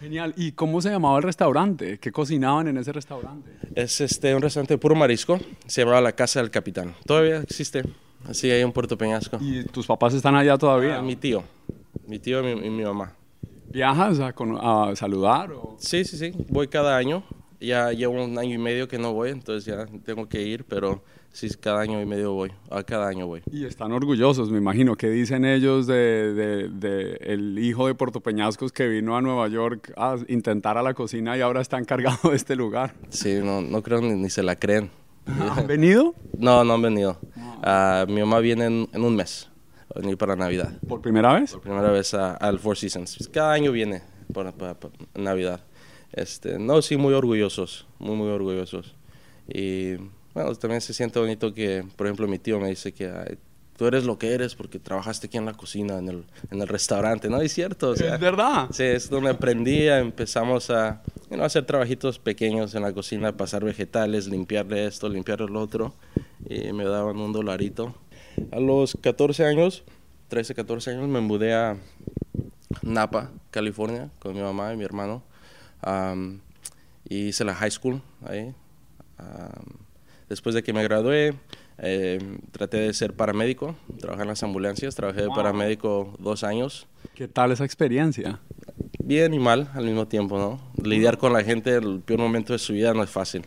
Genial. 0.00 0.32
¿Y 0.36 0.52
cómo 0.52 0.80
se 0.80 0.90
llamaba 0.90 1.16
el 1.18 1.22
restaurante? 1.24 1.98
¿Qué 1.98 2.12
cocinaban 2.12 2.68
en 2.68 2.76
ese 2.78 2.92
restaurante? 2.92 3.50
Es 3.74 4.00
este, 4.00 4.34
un 4.34 4.42
restaurante 4.42 4.74
de 4.74 4.78
puro 4.78 4.94
marisco, 4.94 5.38
se 5.66 5.82
llamaba 5.82 6.00
La 6.00 6.12
Casa 6.12 6.40
del 6.40 6.50
Capitán. 6.50 6.94
Todavía 7.04 7.38
existe, 7.38 7.82
así 8.24 8.50
ahí 8.50 8.62
en 8.62 8.72
Puerto 8.72 8.96
Peñasco. 8.96 9.38
¿Y 9.40 9.64
tus 9.64 9.86
papás 9.86 10.14
están 10.14 10.36
allá 10.36 10.56
todavía? 10.56 10.98
Ah, 10.98 11.02
mi 11.02 11.16
tío, 11.16 11.42
mi 12.06 12.18
tío 12.18 12.40
y 12.48 12.54
mi, 12.54 12.66
y 12.66 12.70
mi 12.70 12.84
mamá. 12.84 13.12
¿Viajas 13.70 14.18
a 14.20 14.32
saludar? 14.96 15.52
o- 15.52 15.76
Sí, 15.78 16.04
sí, 16.04 16.16
sí, 16.16 16.32
voy 16.48 16.68
cada 16.68 16.96
año. 16.96 17.22
Ya 17.60 17.90
llevo 17.92 18.24
un 18.24 18.38
año 18.38 18.54
y 18.54 18.58
medio 18.58 18.86
que 18.88 18.98
no 18.98 19.12
voy, 19.12 19.30
entonces 19.30 19.64
ya 19.64 19.84
tengo 20.04 20.28
que 20.28 20.42
ir, 20.42 20.64
pero 20.64 21.02
sí, 21.32 21.48
cada 21.60 21.80
año 21.80 22.00
y 22.00 22.06
medio 22.06 22.32
voy, 22.32 22.50
a 22.70 22.82
cada 22.82 23.08
año 23.08 23.26
voy. 23.26 23.42
Y 23.50 23.64
están 23.64 23.92
orgullosos, 23.92 24.50
me 24.50 24.58
imagino. 24.58 24.96
¿Qué 24.96 25.08
dicen 25.10 25.44
ellos 25.44 25.86
de, 25.86 26.34
de- 26.34 26.68
de 26.68 27.12
el 27.22 27.58
hijo 27.58 27.86
de 27.86 27.94
Puerto 27.94 28.20
Peñascos 28.20 28.72
que 28.72 28.88
vino 28.88 29.16
a 29.16 29.22
Nueva 29.22 29.48
York 29.48 29.92
a 29.96 30.16
intentar 30.28 30.76
a 30.78 30.82
la 30.82 30.94
cocina 30.94 31.36
y 31.36 31.40
ahora 31.40 31.60
está 31.60 31.78
encargado 31.78 32.30
de 32.30 32.36
este 32.36 32.56
lugar? 32.56 32.94
Sí, 33.10 33.38
no, 33.42 33.60
no 33.60 33.82
creo 33.82 34.00
ni, 34.00 34.14
ni 34.14 34.30
se 34.30 34.42
la 34.42 34.56
creen. 34.56 34.90
¿Han 35.26 35.66
venido? 35.66 36.14
No, 36.38 36.64
no 36.64 36.74
han 36.74 36.82
venido. 36.82 37.18
Ah, 37.62 38.06
mi 38.08 38.20
mamá 38.20 38.38
viene 38.40 38.64
en, 38.66 38.88
en 38.92 39.02
un 39.04 39.14
mes, 39.14 39.50
va 39.90 39.96
a 39.96 40.00
venir 40.00 40.16
para 40.16 40.34
Navidad. 40.36 40.78
¿Por 40.88 41.02
primera 41.02 41.34
vez? 41.38 41.52
Por 41.52 41.60
primera 41.60 41.90
vez 41.90 42.14
al 42.14 42.58
Four 42.58 42.76
Seasons. 42.78 43.28
Cada 43.32 43.52
año 43.52 43.70
viene 43.72 44.02
para, 44.32 44.52
para- 44.52 44.74
para 44.80 44.94
Navidad. 45.14 45.60
Este, 46.12 46.58
no, 46.58 46.80
sí, 46.80 46.96
muy 46.96 47.12
orgullosos, 47.12 47.86
muy, 47.98 48.16
muy 48.16 48.28
orgullosos. 48.30 48.94
Y 49.46 49.96
bueno, 50.44 50.54
también 50.58 50.80
se 50.80 50.94
siente 50.94 51.18
bonito 51.18 51.52
que, 51.52 51.84
por 51.96 52.06
ejemplo, 52.06 52.28
mi 52.28 52.38
tío 52.38 52.60
me 52.60 52.68
dice 52.68 52.92
que 52.92 53.06
"Ay, 53.10 53.38
tú 53.76 53.86
eres 53.86 54.04
lo 54.04 54.18
que 54.18 54.32
eres 54.34 54.54
porque 54.54 54.78
trabajaste 54.78 55.28
aquí 55.28 55.36
en 55.36 55.44
la 55.46 55.54
cocina, 55.54 55.98
en 55.98 56.08
el, 56.08 56.24
en 56.50 56.60
el 56.60 56.68
restaurante. 56.68 57.28
No, 57.28 57.40
es 57.40 57.52
cierto. 57.52 57.90
o 57.90 57.96
sea, 57.96 58.14
¿Es 58.14 58.20
verdad? 58.20 58.68
Sí, 58.72 58.82
es 58.82 59.08
donde 59.08 59.30
aprendí, 59.30 59.88
empezamos 59.88 60.70
a 60.70 61.00
you 61.30 61.34
know, 61.36 61.44
hacer 61.44 61.64
trabajitos 61.64 62.18
pequeños 62.18 62.74
en 62.74 62.82
la 62.82 62.92
cocina, 62.92 63.36
pasar 63.36 63.64
vegetales, 63.64 64.26
limpiarle 64.26 64.86
esto, 64.86 65.08
limpiarle 65.08 65.46
lo 65.46 65.60
otro, 65.60 65.94
y 66.48 66.72
me 66.72 66.84
daban 66.84 67.18
un 67.18 67.32
dolarito. 67.32 67.94
A 68.52 68.60
los 68.60 68.96
14 69.00 69.44
años, 69.44 69.84
13, 70.28 70.54
14 70.54 70.90
años, 70.90 71.08
me 71.08 71.20
mudé 71.20 71.54
a 71.54 71.76
Napa, 72.82 73.30
California, 73.50 74.10
con 74.18 74.34
mi 74.34 74.40
mamá 74.40 74.72
y 74.72 74.76
mi 74.76 74.84
hermano. 74.84 75.22
Am, 75.82 76.40
y 77.08 77.28
hice 77.28 77.44
la 77.44 77.54
high 77.54 77.70
school 77.70 78.02
ahí. 78.26 78.52
Am, 79.18 79.87
después 80.28 80.54
de 80.54 80.62
que 80.62 80.72
me 80.72 80.82
gradué, 80.82 81.34
eh, 81.78 82.18
traté 82.52 82.78
de 82.78 82.92
ser 82.94 83.14
paramédico, 83.14 83.76
trabajar 84.00 84.22
en 84.24 84.28
las 84.28 84.42
ambulancias, 84.42 84.94
trabajé 84.94 85.22
de 85.22 85.28
paramédico 85.28 86.14
dos 86.18 86.42
años 86.44 86.86
¿Qué 87.14 87.28
tal 87.28 87.52
esa 87.52 87.64
experiencia? 87.64 88.40
bien 89.02 89.32
y 89.34 89.38
mal 89.38 89.70
al 89.74 89.84
mismo 89.84 90.06
tiempo, 90.06 90.38
¿no? 90.38 90.60
Lidiar 90.84 91.16
con 91.18 91.32
la 91.32 91.42
gente 91.42 91.76
en 91.76 91.84
el 91.84 92.00
peor 92.00 92.20
momento 92.20 92.52
de 92.52 92.58
su 92.58 92.72
vida 92.74 92.92
no 92.94 93.02
es 93.02 93.10
fácil. 93.10 93.42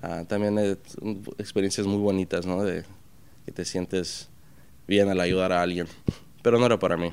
Ah, 0.00 0.24
también 0.26 0.56
un- 1.02 1.22
experiencias 1.38 1.86
muy 1.86 1.98
bonitas, 1.98 2.46
¿no? 2.46 2.62
De 2.64 2.84
que 3.44 3.52
te 3.52 3.64
sientes 3.66 4.28
bien 4.88 5.08
al 5.10 5.20
ayudar 5.20 5.52
a 5.52 5.60
alguien, 5.62 5.86
pero 6.42 6.58
no 6.58 6.66
era 6.66 6.78
para 6.78 6.96
mí. 6.96 7.12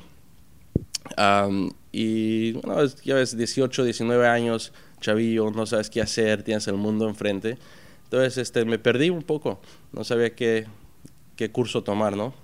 Y 1.92 2.52
bueno, 2.52 2.84
ya 3.04 3.14
ves, 3.16 3.36
18, 3.36 3.84
19 3.84 4.26
años, 4.26 4.72
chavillo, 5.00 5.50
no 5.50 5.66
sabes 5.66 5.90
qué 5.90 6.00
hacer, 6.00 6.42
tienes 6.42 6.66
el 6.68 6.74
mundo 6.76 7.08
enfrente. 7.08 7.58
Entonces, 8.08 8.38
este, 8.38 8.64
me 8.64 8.78
perdí 8.78 9.10
un 9.10 9.22
poco, 9.22 9.60
no 9.92 10.04
sabía 10.04 10.34
qué, 10.34 10.66
qué 11.36 11.50
curso 11.50 11.82
tomar, 11.84 12.16
¿no? 12.16 12.34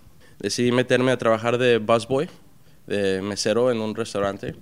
Decidí 0.40 0.72
meterme 0.72 1.12
a 1.12 1.18
trabajar 1.18 1.58
de 1.58 1.78
busboy, 1.78 2.28
de 2.86 3.22
mesero 3.22 3.70
en 3.70 3.80
un 3.80 3.94
restaurante. 3.94 4.56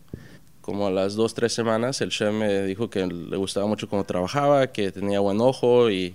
Como 0.61 0.87
a 0.87 0.91
las 0.91 1.17
dos, 1.17 1.35
tres 1.35 1.53
semanas, 1.53 2.01
el 2.01 2.11
chef 2.11 2.33
me 2.33 2.63
dijo 2.65 2.89
que 2.91 3.07
le 3.07 3.37
gustaba 3.37 3.67
mucho 3.67 3.89
cómo 3.89 4.05
trabajaba, 4.05 4.69
que 4.73 4.93
tenía 4.93 5.21
buen 5.21 5.41
ojo 5.41 5.91
y, 5.91 6.15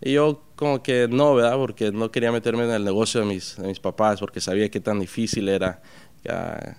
y 0.00 0.12
yo 0.12 0.42
como 0.56 0.82
que 0.82 1.08
no, 1.08 1.34
¿verdad? 1.34 1.56
Porque 1.56 1.90
no 1.92 2.10
quería 2.12 2.30
meterme 2.32 2.64
en 2.64 2.70
el 2.70 2.84
negocio 2.84 3.20
de 3.20 3.26
mis, 3.26 3.56
de 3.56 3.66
mis 3.68 3.80
papás 3.80 4.20
porque 4.20 4.40
sabía 4.40 4.70
qué 4.70 4.80
tan 4.80 5.00
difícil 5.00 5.48
era. 5.48 5.82
Ya, 6.24 6.78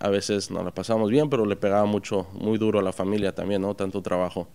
a- 0.00 0.08
veces 0.08 0.50
no 0.50 0.62
la 0.62 0.70
pasábamos 0.72 1.10
bien, 1.10 1.28
pero 1.30 1.44
le 1.46 1.56
pegaba 1.56 1.84
mucho, 1.84 2.26
muy 2.32 2.58
duro 2.58 2.78
a 2.78 2.82
la 2.82 2.92
familia 2.92 3.34
también, 3.34 3.62
¿no? 3.62 3.74
Tanto 3.74 4.02
trabajo. 4.02 4.48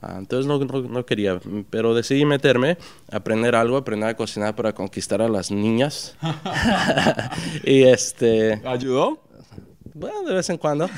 Ah, 0.00 0.16
entonces 0.18 0.46
no, 0.46 0.58
no, 0.58 0.82
no 0.82 1.06
quería, 1.06 1.38
pero 1.70 1.94
decidí 1.94 2.24
meterme, 2.24 2.78
aprender 3.10 3.54
algo, 3.54 3.76
aprender 3.76 4.08
a 4.08 4.16
cocinar 4.16 4.56
para 4.56 4.72
conquistar 4.74 5.20
a 5.20 5.28
las 5.28 5.50
niñas. 5.50 6.16
y 7.64 7.82
este... 7.82 8.60
¿Ayudó? 8.64 9.20
Bueno, 9.94 10.22
de 10.22 10.34
vez 10.34 10.48
en 10.48 10.56
cuando. 10.56 10.88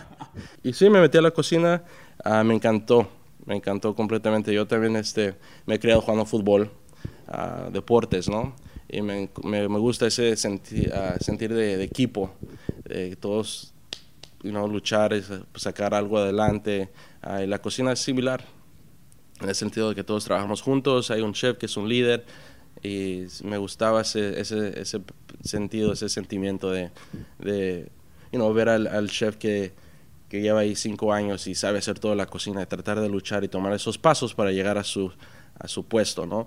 y 0.62 0.72
sí, 0.72 0.90
me 0.90 1.00
metí 1.00 1.18
a 1.18 1.22
la 1.22 1.30
cocina, 1.30 1.84
ah, 2.24 2.42
me 2.42 2.54
encantó, 2.54 3.08
me 3.46 3.54
encantó 3.54 3.94
completamente. 3.94 4.52
Yo 4.52 4.66
también 4.66 4.96
este, 4.96 5.34
me 5.64 5.76
he 5.76 5.78
criado 5.78 6.00
jugando 6.00 6.26
fútbol, 6.26 6.70
ah, 7.28 7.68
deportes, 7.72 8.28
¿no? 8.28 8.54
Y 8.88 9.00
me, 9.00 9.30
me, 9.44 9.68
me 9.68 9.78
gusta 9.78 10.08
ese 10.08 10.32
senti- 10.36 10.90
sentir 11.20 11.54
de, 11.54 11.78
de 11.78 11.84
equipo, 11.84 12.32
de 12.84 13.16
todos 13.16 13.72
you 14.42 14.50
know, 14.50 14.66
luchar, 14.66 15.12
es, 15.12 15.30
sacar 15.54 15.94
algo 15.94 16.18
adelante. 16.18 16.90
Ah, 17.22 17.40
la 17.40 17.60
cocina 17.60 17.92
es 17.92 18.00
similar, 18.00 18.44
en 19.40 19.48
el 19.48 19.54
sentido 19.54 19.88
de 19.90 19.94
que 19.94 20.04
todos 20.04 20.24
trabajamos 20.24 20.60
juntos, 20.60 21.10
hay 21.10 21.20
un 21.20 21.32
chef 21.32 21.56
que 21.56 21.66
es 21.66 21.76
un 21.76 21.88
líder 21.88 22.24
y 22.82 23.26
me 23.44 23.58
gustaba 23.58 24.00
ese, 24.00 24.40
ese, 24.40 25.02
sentido, 25.42 25.92
ese 25.92 26.08
sentimiento 26.08 26.70
de, 26.70 26.90
de 27.38 27.90
ver 28.32 28.68
al, 28.68 29.08
chef 29.08 29.36
que, 29.36 29.72
lleva 30.30 30.60
ahí 30.60 30.74
cinco 30.74 31.12
años 31.12 31.46
y 31.46 31.54
sabe 31.54 31.78
hacer 31.78 31.98
toda 31.98 32.14
la 32.14 32.26
cocina 32.26 32.62
y 32.62 32.66
tratar 32.66 33.00
de 33.00 33.08
luchar 33.08 33.44
y 33.44 33.48
tomar 33.48 33.72
esos 33.74 33.98
pasos 33.98 34.34
para 34.34 34.50
llegar 34.50 34.78
a 34.78 34.84
su, 34.84 35.12
a 35.58 35.68
su 35.68 35.84
puesto, 35.84 36.24
¿no? 36.24 36.46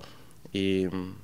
Y 0.51 0.87
mm, 0.91 1.15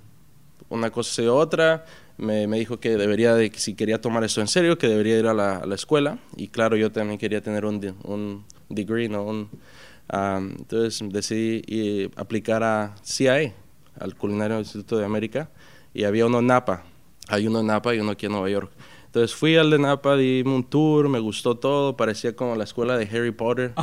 una 0.69 0.91
cosa 0.91 1.23
y 1.23 1.27
otra, 1.27 1.85
me, 2.17 2.47
me 2.47 2.59
dijo 2.59 2.79
que 2.79 2.97
debería, 2.97 3.33
de, 3.33 3.51
si 3.55 3.73
quería 3.73 3.99
tomar 3.99 4.23
esto 4.23 4.41
en 4.41 4.47
serio, 4.47 4.77
que 4.77 4.87
debería 4.87 5.17
ir 5.17 5.25
a 5.25 5.33
la, 5.33 5.75
escuela. 5.75 6.19
Y 6.37 6.49
claro, 6.49 6.77
yo 6.77 6.91
también 6.91 7.17
quería 7.17 7.41
tener 7.41 7.65
un, 7.65 7.95
un 8.03 8.45
degree, 8.75 9.09
¿no? 9.09 9.23
Un, 9.23 9.49
um, 10.13 10.51
entonces 10.57 11.01
decidí 11.11 11.61
y 11.67 12.11
aplicar 12.15 12.63
a 12.63 12.95
CIA, 13.03 13.53
al 13.99 14.15
Culinario 14.15 14.59
Instituto 14.59 14.97
de 14.97 15.05
América, 15.05 15.49
y 15.93 16.03
había 16.03 16.25
uno 16.25 16.39
en 16.39 16.47
Napa. 16.47 16.83
Hay 17.27 17.47
uno 17.47 17.59
en 17.59 17.67
Napa 17.67 17.93
y 17.95 17.99
uno 17.99 18.11
aquí 18.11 18.25
en 18.25 18.33
Nueva 18.33 18.49
York. 18.49 18.71
Entonces 19.11 19.35
fui 19.35 19.57
al 19.57 19.69
de 19.69 19.77
Napa, 19.77 20.15
di 20.15 20.41
un 20.45 20.63
tour, 20.63 21.09
me 21.09 21.19
gustó 21.19 21.55
todo, 21.57 21.97
parecía 21.97 22.33
como 22.33 22.55
la 22.55 22.63
escuela 22.63 22.97
de 22.97 23.05
Harry 23.05 23.31
Potter. 23.31 23.73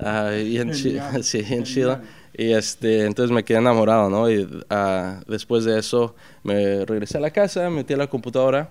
Ah, 0.00 0.32
y 0.36 0.58
en, 0.58 0.74
sí, 1.22 1.44
en 1.48 1.64
Chile. 1.64 1.98
Y 2.34 2.52
este, 2.52 3.04
entonces 3.04 3.34
me 3.34 3.44
quedé 3.44 3.58
enamorado, 3.58 4.08
¿no? 4.08 4.30
Y 4.30 4.48
ah, 4.70 5.20
después 5.26 5.64
de 5.64 5.78
eso 5.78 6.14
me 6.44 6.84
regresé 6.84 7.18
a 7.18 7.20
la 7.20 7.30
casa, 7.30 7.68
metí 7.68 7.94
a 7.94 7.96
la 7.96 8.06
computadora 8.06 8.70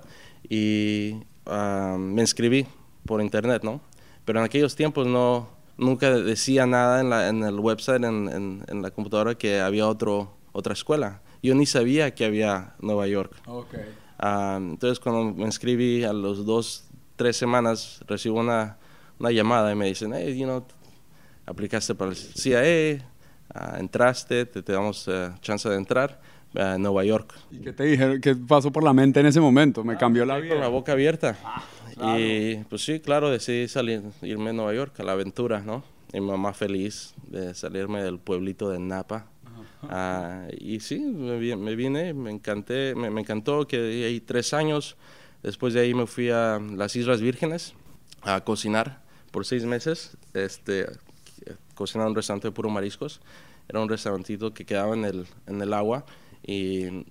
y 0.49 1.15
ah, 1.45 1.97
me 1.99 2.21
inscribí 2.21 2.65
por 3.05 3.21
internet, 3.21 3.63
¿no? 3.63 3.81
Pero 4.27 4.39
en 4.39 4.45
aquellos 4.45 4.75
tiempos 4.75 5.07
no, 5.07 5.47
nunca 5.77 6.11
decía 6.11 6.65
nada 6.65 6.99
en, 6.99 7.09
la, 7.09 7.29
en 7.29 7.43
el 7.43 7.57
website, 7.59 8.03
en, 8.03 8.27
en- 8.27 8.63
en 8.67 8.81
la 8.81 8.91
computadora, 8.91 9.35
que 9.35 9.61
había 9.61 9.87
otro, 9.87 10.33
otra 10.51 10.73
escuela. 10.73 11.21
Yo 11.41 11.55
ni 11.55 11.65
sabía 11.65 12.13
que 12.13 12.25
había 12.25 12.73
Nueva 12.81 13.07
York. 13.07 13.31
Ah, 14.19 14.57
entonces 14.59 14.99
cuando 14.99 15.33
me 15.33 15.45
inscribí 15.45 16.03
a 16.03 16.11
los 16.11 16.45
dos, 16.45 16.83
tres 17.15 17.37
semanas, 17.37 18.01
recibo 18.05 18.39
una, 18.41 18.75
una 19.17 19.31
llamada 19.31 19.71
y 19.71 19.75
me 19.75 19.85
dicen, 19.85 20.11
hey, 20.13 20.37
you 20.37 20.43
know, 20.45 20.65
aplicaste 21.45 21.95
para 21.95 22.11
el 22.11 22.17
CIA, 22.17 23.07
ah, 23.53 23.77
entraste, 23.79 24.45
te, 24.45 24.61
te 24.61 24.73
damos 24.73 25.07
eh, 25.07 25.29
chance 25.41 25.69
de 25.69 25.75
entrar 25.77 26.19
a 26.53 26.77
Nueva 26.77 27.05
York. 27.05 27.33
¿Y 27.51 27.59
qué 27.59 27.71
te 27.71 27.83
dijeron? 27.85 28.19
¿Qué 28.19 28.35
pasó 28.35 28.71
por 28.73 28.83
la 28.83 28.91
mente 28.91 29.19
en 29.21 29.27
ese 29.27 29.39
momento? 29.39 29.83
Me 29.85 29.95
cambió 29.95 30.25
la 30.25 30.35
Con 30.39 30.49
la 30.49 30.55
vida. 30.55 30.67
boca 30.67 30.91
abierta. 30.93 31.37
Y 31.99 32.57
pues 32.65 32.83
sí, 32.83 32.99
claro, 32.99 33.29
decidí 33.29 33.67
salir, 33.67 34.03
irme 34.21 34.51
a 34.51 34.53
Nueva 34.53 34.73
York, 34.73 34.99
a 34.99 35.03
la 35.03 35.13
aventura, 35.13 35.61
¿no? 35.61 35.83
Y 36.13 36.21
mi 36.21 36.27
mamá 36.27 36.53
feliz 36.53 37.13
de 37.27 37.53
salirme 37.53 38.01
del 38.03 38.19
pueblito 38.19 38.69
de 38.69 38.79
Napa. 38.79 39.27
Ah, 39.83 40.47
y 40.57 40.79
sí, 40.79 40.99
me, 40.99 41.55
me 41.55 41.75
vine, 41.75 42.13
me 42.13 42.31
encanté, 42.31 42.95
me, 42.95 43.09
me 43.09 43.21
encantó 43.21 43.67
que 43.67 44.05
ahí 44.05 44.19
tres 44.19 44.53
años. 44.53 44.95
Después 45.43 45.73
de 45.73 45.81
ahí 45.81 45.93
me 45.93 46.07
fui 46.07 46.29
a 46.29 46.59
las 46.59 46.95
Islas 46.95 47.21
Vírgenes 47.21 47.73
a 48.21 48.41
cocinar 48.41 49.01
por 49.31 49.45
seis 49.45 49.65
meses. 49.65 50.17
Este, 50.33 50.87
cocinaba 51.75 52.07
en 52.07 52.11
un 52.11 52.15
restaurante 52.15 52.47
de 52.47 52.51
puro 52.51 52.69
mariscos. 52.69 53.21
Era 53.69 53.79
un 53.79 53.89
restaurantito 53.89 54.53
que 54.53 54.65
quedaba 54.65 54.93
en 54.95 55.05
el, 55.05 55.27
en 55.45 55.61
el 55.61 55.73
agua 55.73 56.05
y 56.43 57.05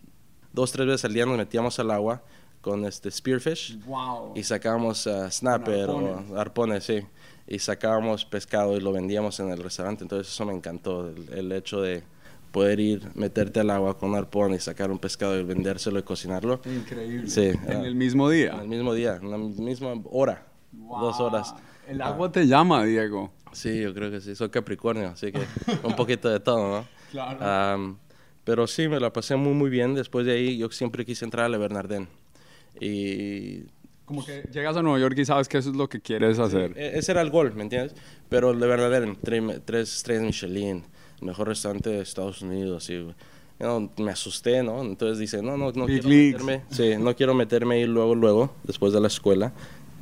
dos, 0.53 0.73
tres 0.73 0.87
veces 0.87 1.05
al 1.05 1.13
día 1.13 1.27
nos 1.27 1.37
metíamos 1.37 1.79
al 1.79 1.91
agua 1.91 2.23
con 2.67 2.85
este 2.85 3.13
spearfish 3.13 3.79
Wow. 3.85 4.33
y 4.35 4.43
sacábamos 4.43 5.07
ah, 5.07 5.31
snapper 5.31 5.89
o 5.89 6.37
arpones, 6.37 6.83
sí. 6.83 6.99
Y 7.47 7.61
sacábamos 7.61 8.25
pescado 8.25 8.77
y 8.77 8.81
lo 8.81 8.91
vendíamos 8.91 9.39
en 9.39 9.51
el 9.51 9.63
restaurante. 9.63 10.03
Entonces 10.03 10.27
eso 10.33 10.45
me 10.45 10.53
encantó, 10.53 11.09
el, 11.09 11.33
el 11.33 11.53
hecho 11.53 11.81
de 11.81 12.03
poder 12.51 12.81
ir, 12.81 13.09
meterte 13.15 13.61
al 13.61 13.71
agua 13.71 13.97
con 13.97 14.11
un 14.11 14.17
arpón 14.17 14.53
y 14.55 14.59
sacar 14.59 14.91
un 14.91 14.99
pescado 14.99 15.39
y 15.39 15.45
vendérselo 15.45 16.01
y 16.01 16.03
cocinarlo. 16.03 16.61
Increíble. 16.65 17.31
Sí, 17.31 17.53
En 17.69 17.85
el 17.85 17.95
mismo 17.95 18.33
en 18.33 18.37
día. 18.37 18.59
el 18.61 18.67
mismo 18.69 18.93
día, 18.95 19.17
en 19.23 19.31
la 19.31 19.39
misma 19.39 19.93
hora, 20.11 20.45
dos 20.73 21.21
horas. 21.21 21.55
El 21.87 22.03
agua 22.03 22.33
te 22.33 22.49
llama, 22.49 22.85
Diego. 22.85 23.31
Sí, 23.53 23.81
yo 23.81 23.95
creo 23.95 24.11
que 24.11 24.21
sí. 24.21 24.35
Soy 24.35 24.49
Capricornio, 24.51 25.11
así 25.11 25.31
que 25.31 25.43
un 25.85 25.95
poquito 25.95 26.29
de 26.29 26.41
todo, 26.41 26.81
¿no? 26.81 26.85
Claro. 27.13 27.39
Am, 27.47 27.99
pero 28.43 28.67
sí, 28.67 28.89
me 28.89 28.99
la 28.99 29.13
pasé 29.13 29.37
muy, 29.37 29.55
muy 29.55 29.71
bien. 29.71 29.95
Después 29.95 30.27
de 30.27 30.33
ahí, 30.33 30.59
yo 30.59 30.69
siempre 30.71 31.05
quise 31.05 31.25
entrar 31.25 31.47
a 31.47 31.49
Le 31.49 31.57
Bernardin. 31.59 32.09
Y 32.81 33.65
Como 34.05 34.25
que 34.25 34.43
llegas 34.53 34.77
a 34.77 34.83
Nueva 34.83 34.99
York 34.99 35.17
y 35.19 35.25
sabes 35.25 35.49
que 35.49 35.59
eso 35.59 35.71
es 35.71 35.77
lo 35.77 35.89
que 35.89 36.01
quieres 36.01 36.39
hacer. 36.39 36.73
e- 36.77 36.99
ese 36.99 37.13
era 37.13 37.23
el 37.23 37.31
gol, 37.31 37.53
¿me 37.55 37.63
entiendes? 37.63 37.95
Pero 38.29 38.53
Le 38.55 38.67
Bernardin, 38.67 39.17
tre- 39.17 39.61
tres 39.65 39.95
estrellas 39.97 40.23
Michelin, 40.25 40.85
el 41.21 41.27
mejor 41.27 41.49
restaurante 41.49 41.91
de 41.91 42.01
Estados 42.01 42.43
Unidos. 42.43 42.89
Y, 42.91 42.95
you 42.99 43.15
know, 43.59 43.91
me 43.99 44.11
asusté, 44.11 44.63
¿no? 44.63 44.83
Entonces 44.83 45.19
dice, 45.19 45.43
no, 45.43 45.57
no, 45.57 45.73
no 45.73 45.87
Big 45.87 46.03
quiero 46.03 46.09
leagues. 46.09 46.43
meterme. 46.45 46.65
Sí, 46.71 46.97
no 47.03 47.15
quiero 47.17 47.35
meterme 47.35 47.77
ahí 47.77 47.87
luego, 47.87 48.15
luego, 48.15 48.55
después 48.65 48.93
de 48.93 49.01
la 49.01 49.09
escuela. 49.09 49.53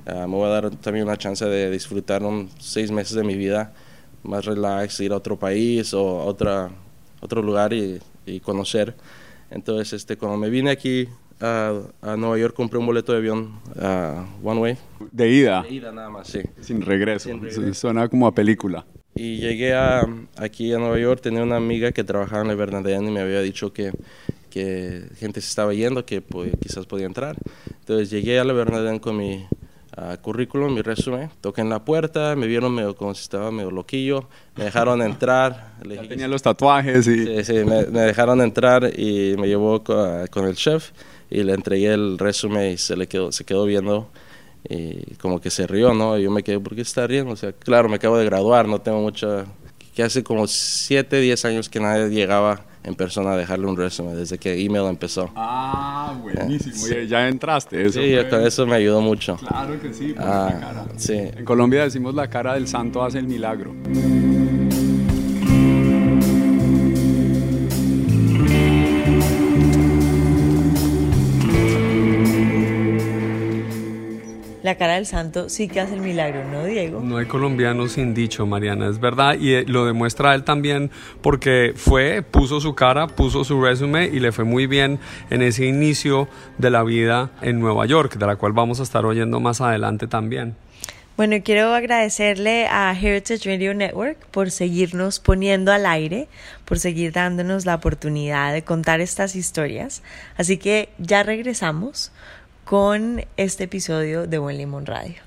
Ah, 0.06 0.26
me 0.26 0.34
voy 0.34 0.46
a 0.46 0.48
dar 0.48 0.70
también 0.76 1.06
una 1.06 1.16
chance 1.16 1.44
de 1.44 1.70
disfrutar 1.70 2.22
un 2.24 2.50
seis 2.58 2.90
meses 2.90 3.14
de 3.14 3.22
mi 3.22 3.36
vida 3.36 3.72
más 4.24 4.44
relax, 4.44 4.98
ir 5.00 5.12
a 5.12 5.16
otro 5.16 5.38
país 5.38 5.94
o 5.94 6.20
a 6.20 6.24
otra, 6.24 6.70
otro 7.20 7.40
lugar 7.42 7.72
y, 7.72 8.00
y 8.26 8.40
conocer. 8.40 8.94
Entonces, 9.50 9.92
este, 9.92 10.16
cuando 10.16 10.36
me 10.36 10.50
vine 10.50 10.70
aquí 10.70 11.08
a, 11.40 11.72
a 12.02 12.16
Nueva 12.16 12.38
York, 12.38 12.54
compré 12.54 12.78
un 12.78 12.86
boleto 12.86 13.12
de 13.12 13.18
avión 13.18 13.52
One 14.42 14.60
Way. 14.60 14.76
De 15.12 15.30
ida, 15.30 15.62
De 15.62 15.74
ida 15.74 15.92
nada 15.92 16.10
más, 16.10 16.28
sí. 16.28 16.40
sin 16.60 16.80
regreso. 16.82 17.28
Sin 17.28 17.40
regreso. 17.42 17.74
Suena 17.74 18.08
como 18.08 18.26
a 18.26 18.34
película. 18.34 18.84
Y 19.14 19.36
llegué 19.38 19.74
a, 19.74 20.02
aquí 20.36 20.72
a 20.72 20.78
Nueva 20.78 20.98
York, 20.98 21.20
tenía 21.22 21.42
una 21.42 21.56
amiga 21.56 21.92
que 21.92 22.02
trabajaba 22.02 22.42
en 22.42 22.48
la 22.48 22.54
Bernardin 22.54 23.06
y 23.08 23.10
me 23.12 23.20
había 23.20 23.40
dicho 23.42 23.72
que, 23.72 23.92
que 24.50 25.04
gente 25.18 25.40
se 25.40 25.48
estaba 25.48 25.72
yendo, 25.72 26.04
que 26.04 26.20
pues, 26.20 26.52
quizás 26.60 26.86
podía 26.86 27.06
entrar. 27.06 27.36
Entonces 27.80 28.10
llegué 28.10 28.40
a 28.40 28.44
la 28.44 28.52
Bernardin 28.52 28.98
con 28.98 29.16
mi 29.16 29.46
ah, 29.96 30.16
currículum, 30.20 30.74
mi 30.74 30.82
resumen, 30.82 31.30
toqué 31.40 31.60
en 31.60 31.68
la 31.68 31.84
puerta, 31.84 32.34
me 32.34 32.48
vieron 32.48 32.74
medio 32.74 32.96
como 32.96 33.14
si 33.14 33.22
estaba 33.22 33.52
medio 33.52 33.70
loquillo, 33.70 34.28
me 34.56 34.64
dejaron 34.64 35.00
entrar. 35.00 35.74
le 35.84 35.94
dije 35.94 36.08
tenía 36.08 36.26
los 36.26 36.42
tatuajes 36.42 37.06
y... 37.06 37.24
Sí, 37.24 37.44
sí, 37.44 37.52
me, 37.64 37.86
me 37.86 38.00
dejaron 38.00 38.40
entrar 38.40 38.90
y 38.98 39.36
me 39.38 39.46
llevó 39.46 39.84
co- 39.84 40.24
con, 40.30 40.46
el 40.46 40.56
chef 40.56 40.90
y 41.34 41.42
le 41.44 41.52
entregué 41.54 41.92
el 41.92 42.18
resumen 42.18 42.72
y 42.72 42.76
se 42.78 42.96
le 42.96 43.06
quedó, 43.06 43.32
se 43.32 43.44
quedó 43.44 43.64
viendo 43.64 44.10
y 44.68 45.14
como 45.16 45.40
que 45.40 45.50
se 45.50 45.66
rió, 45.66 45.92
¿no? 45.92 46.18
Y 46.18 46.22
yo 46.22 46.30
me 46.30 46.42
quedé, 46.42 46.58
¿por 46.60 46.74
qué 46.74 46.80
está 46.82 47.06
riendo? 47.06 47.32
O 47.32 47.36
sea, 47.36 47.52
claro, 47.52 47.88
me 47.88 47.96
acabo 47.96 48.16
de 48.16 48.24
graduar, 48.24 48.66
no 48.68 48.80
tengo 48.80 49.00
mucha... 49.00 49.44
Que 49.94 50.02
hace 50.02 50.24
como 50.24 50.48
7, 50.48 51.20
10 51.20 51.44
años 51.44 51.68
que 51.68 51.78
nadie 51.78 52.08
llegaba 52.08 52.64
en 52.82 52.96
persona 52.96 53.32
a 53.34 53.36
dejarle 53.36 53.66
un 53.66 53.76
resumen, 53.76 54.16
desde 54.16 54.38
que 54.38 54.60
email 54.60 54.86
empezó. 54.86 55.30
Ah, 55.36 56.18
buenísimo. 56.20 56.74
Y 57.00 57.06
ya 57.06 57.28
entraste. 57.28 57.80
Eso 57.80 58.00
sí, 58.02 58.12
fue- 58.12 58.28
con 58.28 58.44
eso 58.44 58.66
me 58.66 58.74
ayudó 58.74 59.00
mucho. 59.00 59.36
Claro 59.36 59.80
que 59.80 59.92
sí, 59.94 60.12
por 60.12 60.24
Ah, 60.24 60.50
la 60.52 60.60
cara. 60.60 60.86
sí. 60.96 61.12
En 61.12 61.44
Colombia 61.44 61.84
decimos 61.84 62.12
la 62.12 62.28
cara 62.28 62.54
del 62.54 62.66
santo 62.66 63.04
hace 63.04 63.18
el 63.20 63.28
milagro. 63.28 63.72
La 74.64 74.76
cara 74.76 74.94
del 74.94 75.04
santo 75.04 75.50
sí 75.50 75.68
que 75.68 75.78
hace 75.78 75.92
el 75.92 76.00
milagro, 76.00 76.42
¿no, 76.50 76.64
Diego? 76.64 77.02
No 77.02 77.18
hay 77.18 77.26
colombiano 77.26 77.86
sin 77.86 78.14
dicho, 78.14 78.46
Mariana, 78.46 78.88
es 78.88 78.98
verdad. 78.98 79.36
Y 79.38 79.52
eh, 79.52 79.64
lo 79.66 79.84
demuestra 79.84 80.34
él 80.34 80.42
también 80.42 80.90
porque 81.20 81.74
fue, 81.76 82.22
puso 82.22 82.62
su 82.62 82.74
cara, 82.74 83.06
puso 83.06 83.44
su 83.44 83.60
resumen 83.60 84.08
y 84.10 84.20
le 84.20 84.32
fue 84.32 84.46
muy 84.46 84.66
bien 84.66 85.00
en 85.28 85.42
ese 85.42 85.66
inicio 85.66 86.28
de 86.56 86.70
la 86.70 86.82
vida 86.82 87.30
en 87.42 87.60
Nueva 87.60 87.84
York, 87.84 88.16
de 88.16 88.26
la 88.26 88.36
cual 88.36 88.54
vamos 88.54 88.80
a 88.80 88.84
estar 88.84 89.04
oyendo 89.04 89.38
más 89.38 89.60
adelante 89.60 90.06
también. 90.06 90.56
Bueno, 91.18 91.36
quiero 91.44 91.74
agradecerle 91.74 92.66
a 92.66 92.90
Heritage 92.98 93.46
Radio 93.46 93.74
Network 93.74 94.16
por 94.30 94.50
seguirnos 94.50 95.20
poniendo 95.20 95.72
al 95.72 95.84
aire, 95.84 96.26
por 96.64 96.78
seguir 96.78 97.12
dándonos 97.12 97.66
la 97.66 97.74
oportunidad 97.74 98.54
de 98.54 98.64
contar 98.64 99.02
estas 99.02 99.36
historias. 99.36 100.02
Así 100.38 100.56
que 100.56 100.88
ya 100.96 101.22
regresamos 101.22 102.12
con 102.64 103.22
este 103.36 103.64
episodio 103.64 104.26
de 104.26 104.38
Buen 104.38 104.56
Limón 104.56 104.86
Radio. 104.86 105.22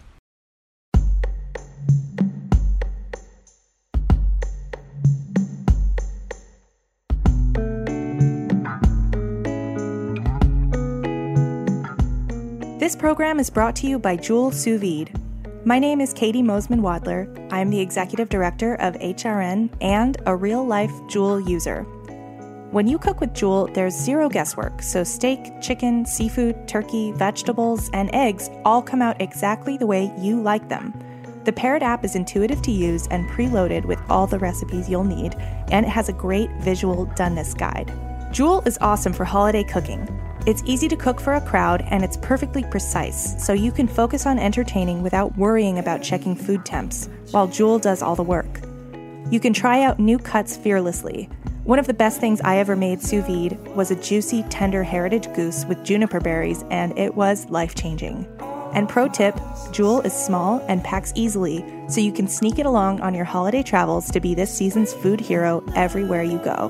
This 12.80 12.96
program 12.96 13.40
is 13.40 13.50
brought 13.50 13.76
to 13.78 13.88
you 13.88 14.00
by 14.00 14.16
Jewel 14.16 14.52
Sous 14.52 14.80
Vide. 14.80 15.12
My 15.66 15.78
name 15.78 16.00
is 16.00 16.14
Katie 16.14 16.42
Mosman 16.42 16.80
Wadler. 16.80 17.28
I 17.52 17.60
am 17.60 17.70
the 17.70 17.80
executive 17.80 18.30
director 18.30 18.76
of 18.76 18.94
HRN 18.96 19.70
and 19.82 20.18
a 20.26 20.36
real 20.36 20.66
life 20.66 20.94
Jewel 21.10 21.42
user. 21.42 21.86
When 22.72 22.86
you 22.86 22.98
cook 22.98 23.22
with 23.22 23.34
Jewel, 23.34 23.70
there's 23.74 23.96
zero 23.96 24.28
guesswork, 24.28 24.82
so 24.82 25.02
steak, 25.02 25.62
chicken, 25.62 26.06
seafood, 26.06 26.68
turkey, 26.68 27.14
vegetables, 27.14 27.90
and 27.94 28.14
eggs 28.14 28.50
all 28.66 28.82
come 28.82 29.02
out 29.02 29.22
exactly 29.22 29.78
the 29.78 29.88
way 29.88 30.12
you 30.20 30.42
like 30.42 30.68
them. 30.68 30.94
The 31.46 31.54
Parrot 31.54 31.82
app 31.82 32.04
is 32.04 32.18
intuitive 32.18 32.62
to 32.64 32.72
use 32.72 33.08
and 33.08 33.30
preloaded 33.30 33.86
with 33.86 34.02
all 34.10 34.28
the 34.28 34.38
recipes 34.38 34.90
you'll 34.90 35.06
need, 35.06 35.36
and 35.72 35.86
it 35.86 35.90
has 35.90 36.10
a 36.10 36.14
great 36.14 36.52
visual 36.60 37.06
doneness 37.16 37.58
guide. 37.58 37.94
Jewel 38.34 38.62
is 38.66 38.78
awesome 38.82 39.14
for 39.14 39.24
holiday 39.24 39.64
cooking. 39.64 40.06
It's 40.46 40.62
easy 40.66 40.90
to 40.90 40.98
cook 40.98 41.22
for 41.22 41.36
a 41.36 41.42
crowd 41.42 41.86
and 41.90 42.04
it's 42.04 42.18
perfectly 42.18 42.66
precise, 42.66 43.42
so 43.42 43.54
you 43.54 43.72
can 43.72 43.88
focus 43.88 44.26
on 44.26 44.40
entertaining 44.40 45.04
without 45.04 45.38
worrying 45.38 45.80
about 45.80 46.04
checking 46.04 46.36
food 46.36 46.66
temps, 46.66 47.08
while 47.32 47.48
Jewel 47.48 47.80
does 47.80 48.02
all 48.02 48.18
the 48.18 48.24
work. 48.24 48.60
You 49.32 49.40
can 49.40 49.54
try 49.54 49.84
out 49.84 50.00
new 50.00 50.20
cuts 50.20 50.58
fearlessly. 50.58 51.30
One 51.68 51.80
of 51.80 51.88
the 51.88 51.94
best 51.94 52.22
things 52.22 52.40
I 52.46 52.60
ever 52.60 52.78
made 52.78 53.02
sous 53.02 53.28
vide 53.28 53.58
was 53.76 53.92
a 53.92 53.96
juicy, 53.98 54.44
tender 54.44 54.84
heritage 54.84 55.28
goose 55.34 55.66
with 55.66 55.84
juniper 55.84 56.22
berries, 56.22 56.64
and 56.72 56.98
it 56.98 57.14
was 57.14 57.50
life 57.50 57.76
changing. 57.76 58.26
And 58.74 58.88
pro 58.88 59.10
tip 59.10 59.38
Jewel 59.74 60.00
is 60.00 60.14
small 60.14 60.64
and 60.70 60.82
packs 60.82 61.12
easily, 61.14 61.66
so 61.90 62.00
you 62.00 62.14
can 62.14 62.30
sneak 62.30 62.58
it 62.58 62.66
along 62.66 63.02
on 63.02 63.14
your 63.14 63.26
holiday 63.26 63.64
travels 63.64 64.10
to 64.12 64.22
be 64.22 64.34
this 64.34 64.50
season's 64.50 64.94
food 64.94 65.20
hero 65.20 65.62
everywhere 65.76 66.24
you 66.24 66.38
go. 66.38 66.70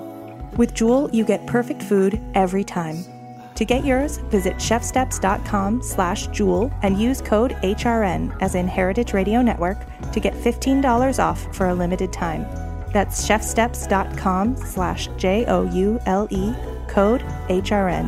With 0.58 0.74
Jewel, 0.74 1.12
you 1.14 1.24
get 1.24 1.46
perfect 1.46 1.84
food 1.84 2.20
every 2.34 2.64
time. 2.64 3.06
To 3.54 3.66
get 3.66 3.86
yours, 3.86 4.18
visit 4.32 4.56
chefsteps.com 4.56 5.84
slash 5.84 6.26
jewel 6.30 6.74
and 6.82 7.00
use 7.00 7.22
code 7.22 7.52
HRN 7.62 8.36
as 8.42 8.56
in 8.56 8.68
Heritage 8.68 9.14
Radio 9.14 9.44
Network 9.44 9.78
to 10.12 10.20
get 10.20 10.34
$15 10.34 11.24
off 11.24 11.56
for 11.56 11.68
a 11.68 11.76
limited 11.76 12.12
time. 12.12 12.67
That's 12.94 13.28
chefsteps.com 13.28 14.58
slash 14.58 15.08
J-O-U-L-E, 15.18 16.54
code 16.88 17.24
HRN. 17.50 18.06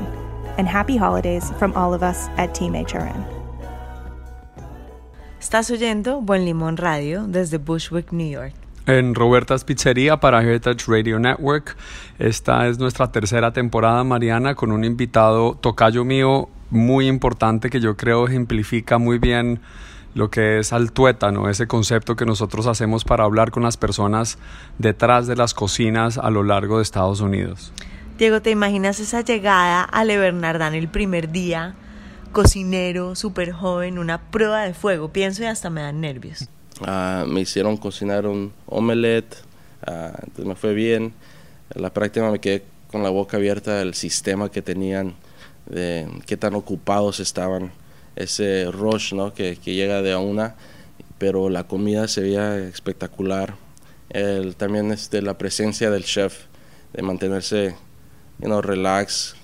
And 0.57 0.67
happy 0.67 0.97
holidays 0.97 1.51
from 1.57 1.73
all 1.73 1.93
of 1.93 2.03
us 2.03 2.27
at 2.37 2.53
Team 2.53 2.73
HRN. 2.73 3.25
Estás 5.39 5.71
oyendo 5.71 6.21
Buen 6.21 6.45
Limón 6.45 6.77
Radio 6.77 7.25
desde 7.25 7.57
Bushwick, 7.57 8.11
New 8.11 8.29
York. 8.29 8.53
en 8.89 9.13
Roberta's 9.13 9.63
Pizzería 9.63 10.17
para 10.17 10.41
Heritage 10.41 10.85
Radio 10.87 11.19
Network. 11.19 11.77
Esta 12.17 12.67
es 12.67 12.79
nuestra 12.79 13.11
tercera 13.11 13.53
temporada, 13.53 14.03
Mariana, 14.03 14.55
con 14.55 14.71
un 14.71 14.83
invitado 14.83 15.55
tocayo 15.55 16.03
mío 16.03 16.49
muy 16.71 17.07
importante 17.07 17.69
que 17.69 17.79
yo 17.79 17.95
creo 17.95 18.27
ejemplifica 18.27 18.97
muy 18.97 19.19
bien 19.19 19.59
lo 20.15 20.29
que 20.29 20.59
es 20.59 20.73
altuétano, 20.73 21.49
ese 21.49 21.67
concepto 21.67 22.15
que 22.15 22.25
nosotros 22.25 22.67
hacemos 22.67 23.05
para 23.05 23.23
hablar 23.23 23.51
con 23.51 23.63
las 23.63 23.77
personas 23.77 24.37
detrás 24.77 25.27
de 25.27 25.35
las 25.35 25.53
cocinas 25.53 26.17
a 26.17 26.29
lo 26.29 26.43
largo 26.43 26.77
de 26.77 26.83
Estados 26.83 27.21
Unidos. 27.21 27.71
Diego, 28.17 28.41
¿te 28.41 28.51
imaginas 28.51 28.99
esa 28.99 29.21
llegada 29.21 29.83
a 29.83 30.03
Le 30.03 30.17
Bernardin 30.17 30.73
el 30.73 30.89
primer 30.89 31.31
día? 31.31 31.75
Cocinero, 32.31 33.15
súper 33.15 33.51
joven, 33.51 33.97
una 33.97 34.19
prueba 34.19 34.63
de 34.63 34.73
fuego. 34.73 35.09
Pienso 35.09 35.43
y 35.43 35.45
hasta 35.45 35.69
me 35.69 35.81
dan 35.81 36.01
nervios. 36.01 36.49
Ah, 36.85 37.25
me 37.27 37.41
hicieron 37.41 37.77
cocinar 37.77 38.27
un 38.27 38.51
omelette, 38.65 39.43
entonces 39.87 40.45
me 40.45 40.55
fue 40.55 40.73
bien. 40.73 41.13
En 41.73 41.81
la 41.81 41.93
práctica 41.93 42.29
me 42.29 42.39
quedé 42.39 42.65
con 42.91 43.03
la 43.03 43.09
boca 43.09 43.37
abierta 43.37 43.75
del 43.75 43.93
sistema 43.93 44.49
que 44.49 44.61
tenían, 44.61 45.13
de 45.67 46.07
qué 46.25 46.35
tan 46.35 46.55
ocupados 46.55 47.19
estaban, 47.19 47.71
ese 48.15 48.69
rush 48.71 49.13
¿no? 49.13 49.33
que, 49.33 49.57
que 49.57 49.73
llega 49.75 50.01
de 50.01 50.13
a 50.13 50.19
una, 50.19 50.55
pero 51.17 51.49
la 51.49 51.65
comida 51.65 52.07
se 52.07 52.21
veía 52.21 52.57
espectacular. 52.57 53.55
El, 54.09 54.55
también 54.55 54.91
este, 54.91 55.21
la 55.21 55.37
presencia 55.37 55.91
del 55.91 56.03
chef, 56.03 56.45
de 56.93 57.01
mantenerse 57.01 57.75
you 58.39 58.45
know, 58.45 58.61
relax 58.61 59.35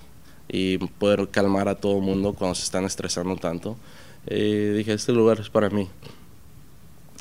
y 0.47 0.77
poder 0.77 1.29
calmar 1.29 1.67
a 1.67 1.75
todo 1.75 1.97
el 1.97 2.03
mundo 2.03 2.33
cuando 2.33 2.55
se 2.55 2.63
están 2.63 2.85
estresando 2.85 3.35
tanto. 3.35 3.77
Y 4.27 4.69
dije, 4.69 4.93
este 4.93 5.11
lugar 5.11 5.39
es 5.39 5.49
para 5.49 5.69
mí 5.69 5.87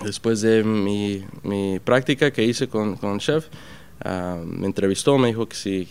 después 0.03 0.41
de 0.41 0.65
mi, 0.65 1.25
mi, 1.43 1.79
práctica 1.79 2.33
que 2.33 2.43
hice 2.43 2.69
con, 2.69 2.97
con 2.97 3.15
el 3.15 3.21
chef, 3.21 3.47
uh, 4.05 4.45
me 4.45 4.67
entrevistó, 4.67 5.19
me 5.19 5.29
dijo 5.29 5.49
que 5.49 5.57
si 5.57 5.89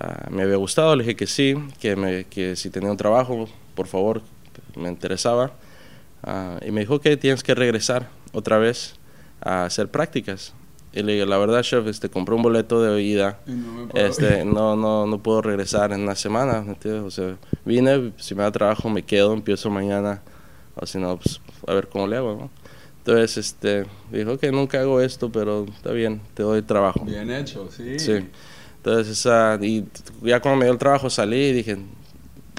uh, 0.00 0.30
me 0.30 0.42
había 0.42 0.56
gustado, 0.56 0.96
le 0.96 1.04
dije 1.04 1.16
que 1.16 1.26
sí, 1.26 1.54
que, 1.80 1.96
me, 1.96 2.24
que 2.24 2.56
si 2.56 2.70
tenía 2.70 2.90
un 2.90 2.96
trabajo, 2.96 3.48
por 3.74 3.86
favor, 3.86 4.22
me 4.76 4.88
interesaba. 4.88 5.52
Uh, 6.26 6.64
y 6.66 6.70
me 6.70 6.80
dijo 6.80 7.00
que 7.00 7.16
tienes 7.16 7.42
que 7.42 7.54
regresar 7.54 8.08
otra 8.32 8.58
vez 8.58 8.94
a 9.40 9.64
hacer 9.64 9.90
prácticas. 9.90 10.54
Y 10.92 11.02
le 11.02 11.14
dije, 11.14 11.26
la 11.26 11.38
verdad, 11.38 11.62
chef, 11.62 11.86
este, 11.88 12.08
compré 12.08 12.36
un 12.36 12.42
boleto 12.42 12.80
de 12.80 13.02
ida. 13.02 13.40
No, 13.46 13.88
este, 13.94 14.44
no, 14.44 14.76
no, 14.76 15.06
no 15.06 15.18
puedo 15.18 15.42
regresar 15.42 15.92
en 15.92 16.02
una 16.02 16.14
semana. 16.14 16.64
O 17.04 17.10
sea, 17.10 17.36
vine, 17.64 18.12
si 18.16 18.34
me 18.34 18.44
da 18.44 18.52
trabajo, 18.52 18.88
me 18.88 19.02
quedo, 19.02 19.32
empiezo 19.32 19.70
mañana. 19.70 20.22
O 20.76 20.86
si 20.86 20.98
no, 20.98 21.16
pues, 21.16 21.40
a 21.66 21.74
ver 21.74 21.88
cómo 21.88 22.06
le 22.06 22.16
hago. 22.16 22.34
¿no? 22.34 22.50
Entonces, 22.98 23.36
este, 23.36 23.86
dijo 24.12 24.38
que 24.38 24.52
nunca 24.52 24.80
hago 24.80 25.00
esto, 25.00 25.30
pero 25.30 25.64
está 25.64 25.90
bien, 25.90 26.22
te 26.32 26.42
doy 26.42 26.62
trabajo. 26.62 27.04
Bien 27.04 27.30
hecho, 27.30 27.68
sí. 27.70 27.98
Sí. 27.98 28.28
Entonces, 28.76 29.18
esa, 29.18 29.58
y 29.60 29.84
ya 30.22 30.40
cuando 30.40 30.60
me 30.60 30.66
dio 30.66 30.72
el 30.72 30.78
trabajo 30.78 31.10
salí 31.10 31.36
y 31.36 31.52
dije, 31.52 31.76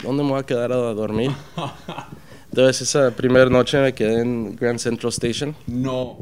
¿dónde 0.03 0.23
me 0.23 0.31
voy 0.31 0.39
a 0.39 0.43
quedar 0.43 0.71
a 0.71 0.75
dormir? 0.75 1.31
Entonces, 2.49 2.83
esa 2.87 3.11
primera 3.11 3.49
noche 3.49 3.81
me 3.81 3.93
quedé 3.93 4.21
en 4.21 4.55
Grand 4.55 4.79
Central 4.79 5.09
Station. 5.09 5.55
No. 5.67 6.17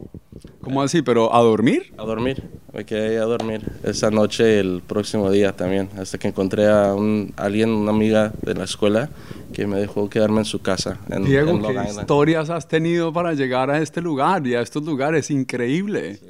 ¿Cómo 0.61 0.81
así? 0.81 1.01
¿Pero 1.01 1.33
a 1.35 1.41
dormir? 1.41 1.93
A 1.97 2.03
dormir. 2.03 2.43
Me 2.73 2.85
quedé 2.85 3.19
a 3.19 3.25
dormir 3.25 3.61
esa 3.83 4.09
noche 4.09 4.59
el 4.59 4.81
próximo 4.81 5.29
día 5.29 5.55
también, 5.55 5.89
hasta 5.97 6.17
que 6.17 6.29
encontré 6.29 6.67
a 6.67 6.95
un, 6.95 7.33
alguien, 7.35 7.69
una 7.69 7.91
amiga 7.91 8.33
de 8.41 8.55
la 8.55 8.63
escuela, 8.63 9.09
que 9.53 9.67
me 9.67 9.79
dejó 9.79 10.09
quedarme 10.09 10.39
en 10.39 10.45
su 10.45 10.61
casa. 10.61 10.99
En, 11.09 11.25
Diego, 11.25 11.51
en 11.51 11.61
¿qué 11.61 11.91
historias 11.91 12.49
has 12.49 12.67
tenido 12.67 13.13
para 13.13 13.33
llegar 13.33 13.69
a 13.69 13.79
este 13.79 14.01
lugar 14.01 14.47
y 14.47 14.55
a 14.55 14.61
estos 14.61 14.83
lugares? 14.83 15.29
Increíble. 15.29 16.15
Sí. 16.15 16.25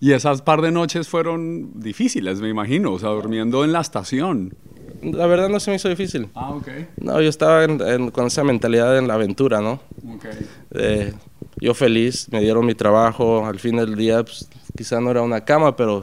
Y 0.00 0.12
esas 0.12 0.42
par 0.42 0.62
de 0.62 0.70
noches 0.70 1.08
fueron 1.08 1.80
difíciles, 1.80 2.40
me 2.40 2.48
imagino, 2.48 2.92
o 2.92 2.98
sea, 2.98 3.10
durmiendo 3.10 3.64
en 3.64 3.72
la 3.72 3.80
estación. 3.80 4.54
La 5.02 5.26
verdad 5.26 5.48
no 5.48 5.60
se 5.60 5.70
me 5.70 5.76
hizo 5.76 5.88
difícil. 5.88 6.28
Ah, 6.34 6.50
ok. 6.50 6.68
No, 6.96 7.20
yo 7.20 7.28
estaba 7.28 7.64
en, 7.64 7.80
en, 7.80 8.10
con 8.10 8.26
esa 8.26 8.44
mentalidad 8.44 8.98
en 8.98 9.08
la 9.08 9.14
aventura, 9.14 9.60
¿no? 9.60 9.80
Ok. 10.14 10.24
De, 10.70 11.14
yo 11.60 11.74
feliz, 11.74 12.28
me 12.30 12.40
dieron 12.40 12.64
mi 12.66 12.74
trabajo, 12.74 13.46
al 13.46 13.58
fin 13.58 13.76
del 13.76 13.96
día 13.96 14.22
pues, 14.22 14.48
quizá 14.76 15.00
no 15.00 15.10
era 15.10 15.22
una 15.22 15.44
cama, 15.44 15.76
pero 15.76 16.02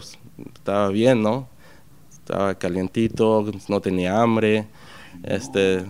estaba 0.53 0.89
bien, 0.89 1.21
¿no? 1.21 1.47
Estaba 2.11 2.55
calientito, 2.55 3.45
no 3.67 3.81
tenía 3.81 4.21
hambre, 4.21 4.67
este... 5.23 5.85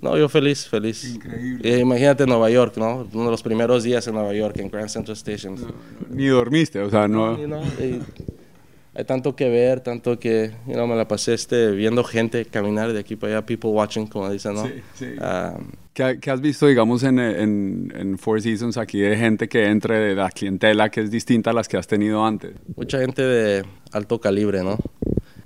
No, 0.00 0.16
yo 0.16 0.28
feliz, 0.28 0.68
feliz. 0.68 1.16
Increíble. 1.16 1.68
Eh, 1.68 1.80
imagínate 1.80 2.24
Nueva 2.24 2.48
York, 2.50 2.76
¿no? 2.76 3.08
Uno 3.12 3.24
de 3.24 3.30
los 3.32 3.42
primeros 3.42 3.82
días 3.82 4.06
en 4.06 4.14
Nueva 4.14 4.32
York, 4.32 4.56
en 4.58 4.70
Grand 4.70 4.88
Central 4.88 5.16
Station. 5.16 5.56
No, 5.56 5.62
no, 5.62 5.74
ni 6.10 6.26
dormiste, 6.26 6.80
o 6.80 6.88
sea, 6.88 7.08
no... 7.08 7.36
no 7.36 7.60
y, 7.64 8.00
hay 8.98 9.04
tanto 9.04 9.36
que 9.36 9.48
ver, 9.48 9.78
tanto 9.78 10.18
que, 10.18 10.50
you 10.66 10.72
know, 10.72 10.84
me 10.84 10.96
la 10.96 11.06
pasé 11.06 11.32
este, 11.32 11.70
viendo 11.70 12.02
gente 12.02 12.44
caminar 12.46 12.92
de 12.92 12.98
aquí 12.98 13.14
para 13.14 13.34
allá, 13.34 13.46
people 13.46 13.70
watching, 13.70 14.08
como 14.08 14.28
dicen, 14.28 14.54
¿no? 14.54 14.66
Sí, 14.66 14.72
sí. 14.94 15.04
Um, 15.20 15.70
¿Qué, 15.92 16.18
¿Qué, 16.20 16.30
has 16.32 16.40
visto, 16.40 16.66
digamos, 16.66 17.04
en, 17.04 17.20
en, 17.20 17.92
en, 17.94 18.18
Four 18.18 18.42
Seasons 18.42 18.76
aquí 18.76 18.98
de 18.98 19.16
gente 19.16 19.48
que 19.48 19.66
entre 19.66 20.00
de 20.00 20.14
la 20.16 20.30
clientela 20.30 20.88
que 20.88 21.02
es 21.02 21.12
distinta 21.12 21.50
a 21.50 21.52
las 21.52 21.68
que 21.68 21.76
has 21.76 21.86
tenido 21.86 22.26
antes? 22.26 22.54
Mucha 22.74 22.98
gente 22.98 23.22
de 23.22 23.64
alto 23.92 24.20
calibre, 24.20 24.64
¿no? 24.64 24.78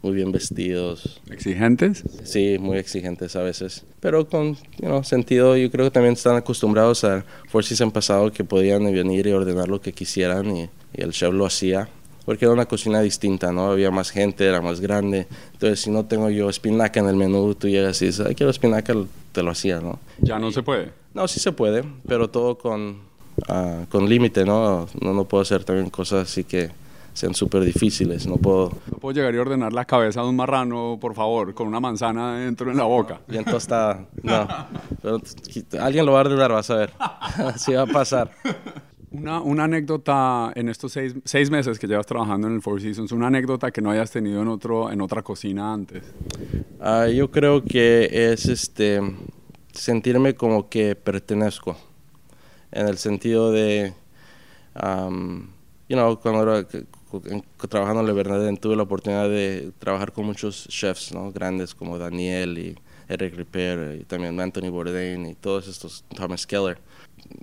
Muy 0.00 0.14
bien 0.14 0.32
vestidos. 0.32 1.20
¿Exigentes? 1.30 2.04
Sí, 2.24 2.56
muy 2.58 2.78
exigentes 2.78 3.36
a 3.36 3.42
veces. 3.42 3.84
Pero 4.00 4.28
con 4.28 4.54
you 4.54 4.86
know, 4.86 5.04
sentido, 5.04 5.58
yo 5.58 5.70
creo 5.70 5.84
que 5.84 5.90
también 5.90 6.14
están 6.14 6.36
acostumbrados 6.36 7.04
al 7.04 7.26
Four 7.48 7.64
Seasons 7.64 7.92
pasado 7.92 8.32
que 8.32 8.44
podían 8.44 8.90
venir 8.90 9.26
y 9.26 9.32
ordenar 9.32 9.68
lo 9.68 9.82
que 9.82 9.92
quisieran 9.92 10.56
y, 10.56 10.70
y 10.94 11.02
el 11.02 11.12
chef 11.12 11.34
lo 11.34 11.44
hacía 11.44 11.90
porque 12.24 12.44
era 12.44 12.54
una 12.54 12.66
cocina 12.66 13.00
distinta, 13.00 13.52
¿no? 13.52 13.70
Había 13.70 13.90
más 13.90 14.10
gente, 14.10 14.46
era 14.46 14.60
más 14.60 14.80
grande. 14.80 15.26
Entonces, 15.52 15.80
si 15.80 15.90
no 15.90 16.04
tengo 16.04 16.30
yo 16.30 16.48
espinaca 16.48 17.00
en 17.00 17.08
el 17.08 17.16
menú, 17.16 17.54
tú 17.54 17.68
llegas 17.68 18.00
y 18.02 18.06
dices, 18.06 18.26
ay, 18.26 18.34
quiero 18.34 18.50
espinaca, 18.50 18.94
te 19.32 19.42
lo 19.42 19.50
hacía, 19.50 19.80
¿no? 19.80 19.98
¿Ya 20.20 20.38
no 20.38 20.50
se 20.52 20.62
puede? 20.62 20.92
No, 21.14 21.26
sí 21.28 21.40
se 21.40 21.52
puede, 21.52 21.84
pero 22.06 22.30
todo 22.30 22.56
con, 22.56 22.98
uh, 23.48 23.86
con 23.88 24.08
límite, 24.08 24.44
¿no? 24.44 24.86
¿no? 25.00 25.12
No 25.12 25.24
puedo 25.24 25.42
hacer 25.42 25.64
también 25.64 25.90
cosas 25.90 26.30
así 26.30 26.44
que 26.44 26.70
sean 27.14 27.34
súper 27.34 27.62
difíciles, 27.62 28.26
no 28.26 28.36
puedo... 28.36 28.72
No 28.90 28.98
puedo 28.98 29.14
llegar 29.14 29.34
y 29.34 29.38
ordenar 29.38 29.72
la 29.72 29.84
cabeza 29.84 30.22
de 30.22 30.28
un 30.28 30.36
marrano, 30.36 30.98
por 31.00 31.14
favor, 31.14 31.52
con 31.52 31.66
una 31.66 31.80
manzana 31.80 32.38
dentro 32.38 32.70
en 32.70 32.76
la 32.78 32.84
boca. 32.84 33.20
Bien 33.28 33.44
tostada, 33.44 34.06
no. 34.22 34.48
Pero 35.02 35.20
alguien 35.80 36.06
lo 36.06 36.12
va 36.12 36.18
a 36.18 36.22
ordenar, 36.22 36.52
vas 36.52 36.70
a 36.70 36.76
ver. 36.76 36.92
Así 36.98 37.74
va 37.74 37.82
a 37.82 37.86
pasar. 37.86 38.30
Una, 39.12 39.40
una, 39.40 39.64
anécdota 39.64 40.52
en 40.54 40.70
estos 40.70 40.92
seis, 40.92 41.14
seis, 41.24 41.50
meses 41.50 41.78
que 41.78 41.86
llevas 41.86 42.06
trabajando 42.06 42.48
en 42.48 42.54
el 42.54 42.62
Four 42.62 42.80
Seasons, 42.80 43.12
una 43.12 43.26
anécdota 43.26 43.70
que 43.70 43.82
no 43.82 43.90
hayas 43.90 44.10
tenido 44.10 44.40
en, 44.40 44.48
otro, 44.48 44.90
en 44.90 45.02
otra 45.02 45.22
cocina 45.22 45.72
antes. 45.72 46.02
Uh, 46.80 47.10
yo 47.10 47.30
creo 47.30 47.62
que 47.62 48.08
es 48.10 48.46
este, 48.46 49.00
sentirme 49.72 50.34
como 50.34 50.70
que 50.70 50.94
pertenezco, 50.96 51.76
en 52.70 52.88
el 52.88 52.96
sentido 52.96 53.52
de, 53.52 53.92
um, 54.82 55.48
you 55.88 55.96
know, 55.96 56.18
cuando 56.18 56.42
era, 56.42 56.66
trabajando 57.68 58.00
en 58.00 58.06
Le 58.06 58.12
Bernardin 58.14 58.56
tuve 58.56 58.76
la 58.76 58.84
oportunidad 58.84 59.28
de 59.28 59.72
trabajar 59.78 60.12
con 60.12 60.24
muchos 60.24 60.66
chefs 60.68 61.12
¿no? 61.12 61.30
grandes 61.30 61.74
como 61.74 61.98
Daniel 61.98 62.58
y 62.58 62.78
Eric 63.08 63.34
Ripper 63.36 64.00
y 64.00 64.04
también 64.04 64.40
Anthony 64.40 64.70
Bourdain 64.70 65.26
y 65.26 65.34
todos 65.34 65.68
estos, 65.68 66.04
Thomas 66.16 66.46
Keller 66.46 66.78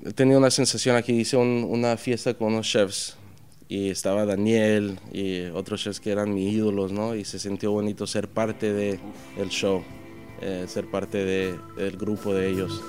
he 0.05 0.13
tenido 0.13 0.39
una 0.39 0.51
sensación 0.51 0.95
aquí, 0.95 1.13
hice 1.13 1.37
un, 1.37 1.65
una 1.67 1.97
fiesta 1.97 2.33
con 2.33 2.53
unos 2.53 2.67
chefs 2.67 3.17
y 3.67 3.89
estaba 3.89 4.25
Daniel 4.25 4.99
y 5.13 5.45
otros 5.47 5.81
chefs 5.81 5.99
que 5.99 6.11
eran 6.11 6.33
mis 6.33 6.53
ídolos, 6.53 6.91
¿no? 6.91 7.15
Y 7.15 7.23
se 7.23 7.37
sintió 7.39 7.71
bonito 7.71 8.07
ser 8.07 8.27
parte 8.27 8.73
del 8.73 8.99
de 9.37 9.49
show, 9.49 9.83
eh, 10.41 10.65
ser 10.67 10.89
parte 10.89 11.23
de, 11.23 11.55
del 11.77 11.97
grupo 11.97 12.33
de 12.33 12.49
ellos. 12.49 12.81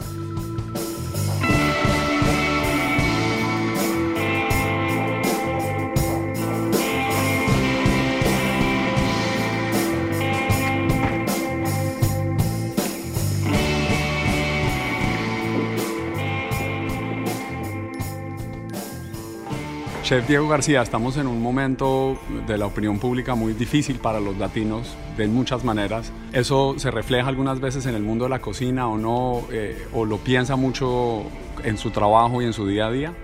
Chef 20.03 20.27
Diego 20.27 20.49
García, 20.49 20.83
estamos 20.83 21.19
en 21.19 21.27
un 21.27 21.41
momento 21.41 22.19
de 22.47 22.57
la 22.57 22.67
opinión 22.67 22.99
pública 22.99 23.35
muy 23.35 23.53
difícil 23.53 23.99
para 23.99 24.19
los 24.19 24.37
latinos 24.39 24.97
de 25.17 25.29
muchas 25.29 25.63
maneras. 25.63 26.11
¿Eso 26.33 26.75
se 26.79 26.91
refleja 26.91 27.29
algunas 27.29 27.61
veces 27.61 27.87
en 27.87 27.95
el 27.95 28.03
mundo 28.03 28.25
de 28.25 28.31
la 28.31 28.41
cocina 28.41 28.89
o 28.89 28.97
no? 28.97 29.45
Eh, 29.53 29.87
¿O 29.93 30.05
lo 30.05 30.17
piensa 30.19 30.57
mucho 30.57 31.23
en 31.63 31.77
su 31.77 31.91
trabajo 31.91 32.41
y 32.43 32.47
en 32.47 32.53
su 32.53 32.67
día 32.67 32.87
a 32.87 32.91
día? 32.91 33.15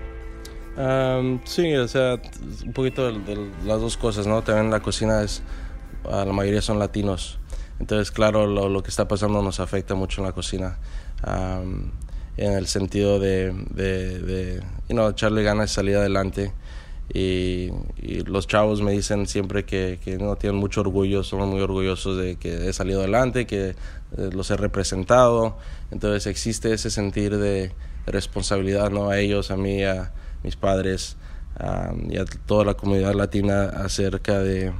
Um, 0.77 1.39
sí, 1.43 1.75
o 1.75 1.87
sea, 1.87 2.21
un 2.63 2.73
poquito 2.73 3.11
de, 3.11 3.35
de, 3.35 3.49
las 3.65 3.81
dos 3.81 3.97
cosas, 3.97 4.27
¿no? 4.27 4.43
También 4.43 4.69
la 4.69 4.79
cocina 4.79 5.23
es, 5.23 5.41
la 6.05 6.31
mayoría 6.31 6.61
son 6.61 6.77
latinos. 6.79 7.39
Entonces, 7.79 8.11
claro, 8.11 8.45
lo, 8.45 8.83
que 8.83 8.89
está 8.89 9.07
pasando 9.07 9.41
nos 9.41 9.59
afecta 9.59 9.95
mucho 9.95 10.21
en 10.21 10.27
la 10.27 10.33
cocina. 10.33 10.77
Em, 11.25 11.91
en 12.37 12.53
el 12.53 12.67
sentido 12.67 13.19
de, 13.19 13.51
de, 13.71 14.19
de 14.19 14.63
you 14.89 15.07
echarle 15.09 15.43
ganas 15.43 15.71
de 15.71 15.75
salir 15.75 15.97
adelante. 15.97 16.53
Y, 17.13 17.71
y, 17.97 18.23
los 18.25 18.47
chavos 18.47 18.81
me 18.81 18.91
dicen 18.91 19.27
siempre 19.27 19.63
que, 19.65 19.99
que, 20.03 20.17
no 20.17 20.35
tienen 20.35 20.59
mucho 20.59 20.81
orgullo, 20.81 21.23
somos 21.23 21.47
muy 21.47 21.61
orgullosos 21.61 22.17
de 22.17 22.35
que 22.35 22.67
he 22.67 22.73
salido 22.73 22.99
adelante, 22.99 23.47
que 23.47 23.69
eh, 23.69 23.75
los 24.33 24.51
he 24.51 24.57
representado. 24.57 25.57
Entonces 25.91 26.27
existe 26.27 26.73
ese 26.73 26.89
sentir 26.89 27.37
de 27.37 27.71
responsabilidad 28.05 28.89
¿no? 28.89 29.09
a 29.09 29.19
ellos, 29.19 29.51
a 29.51 29.57
mí, 29.57 29.83
a 29.83 30.11
mis 30.43 30.55
padres 30.55 31.17
y 32.09 32.17
a 32.17 32.25
toda 32.45 32.65
la 32.65 32.73
comunidad 32.75 33.15
latina 33.15 33.63
acerca 33.63 34.37
de, 34.39 34.71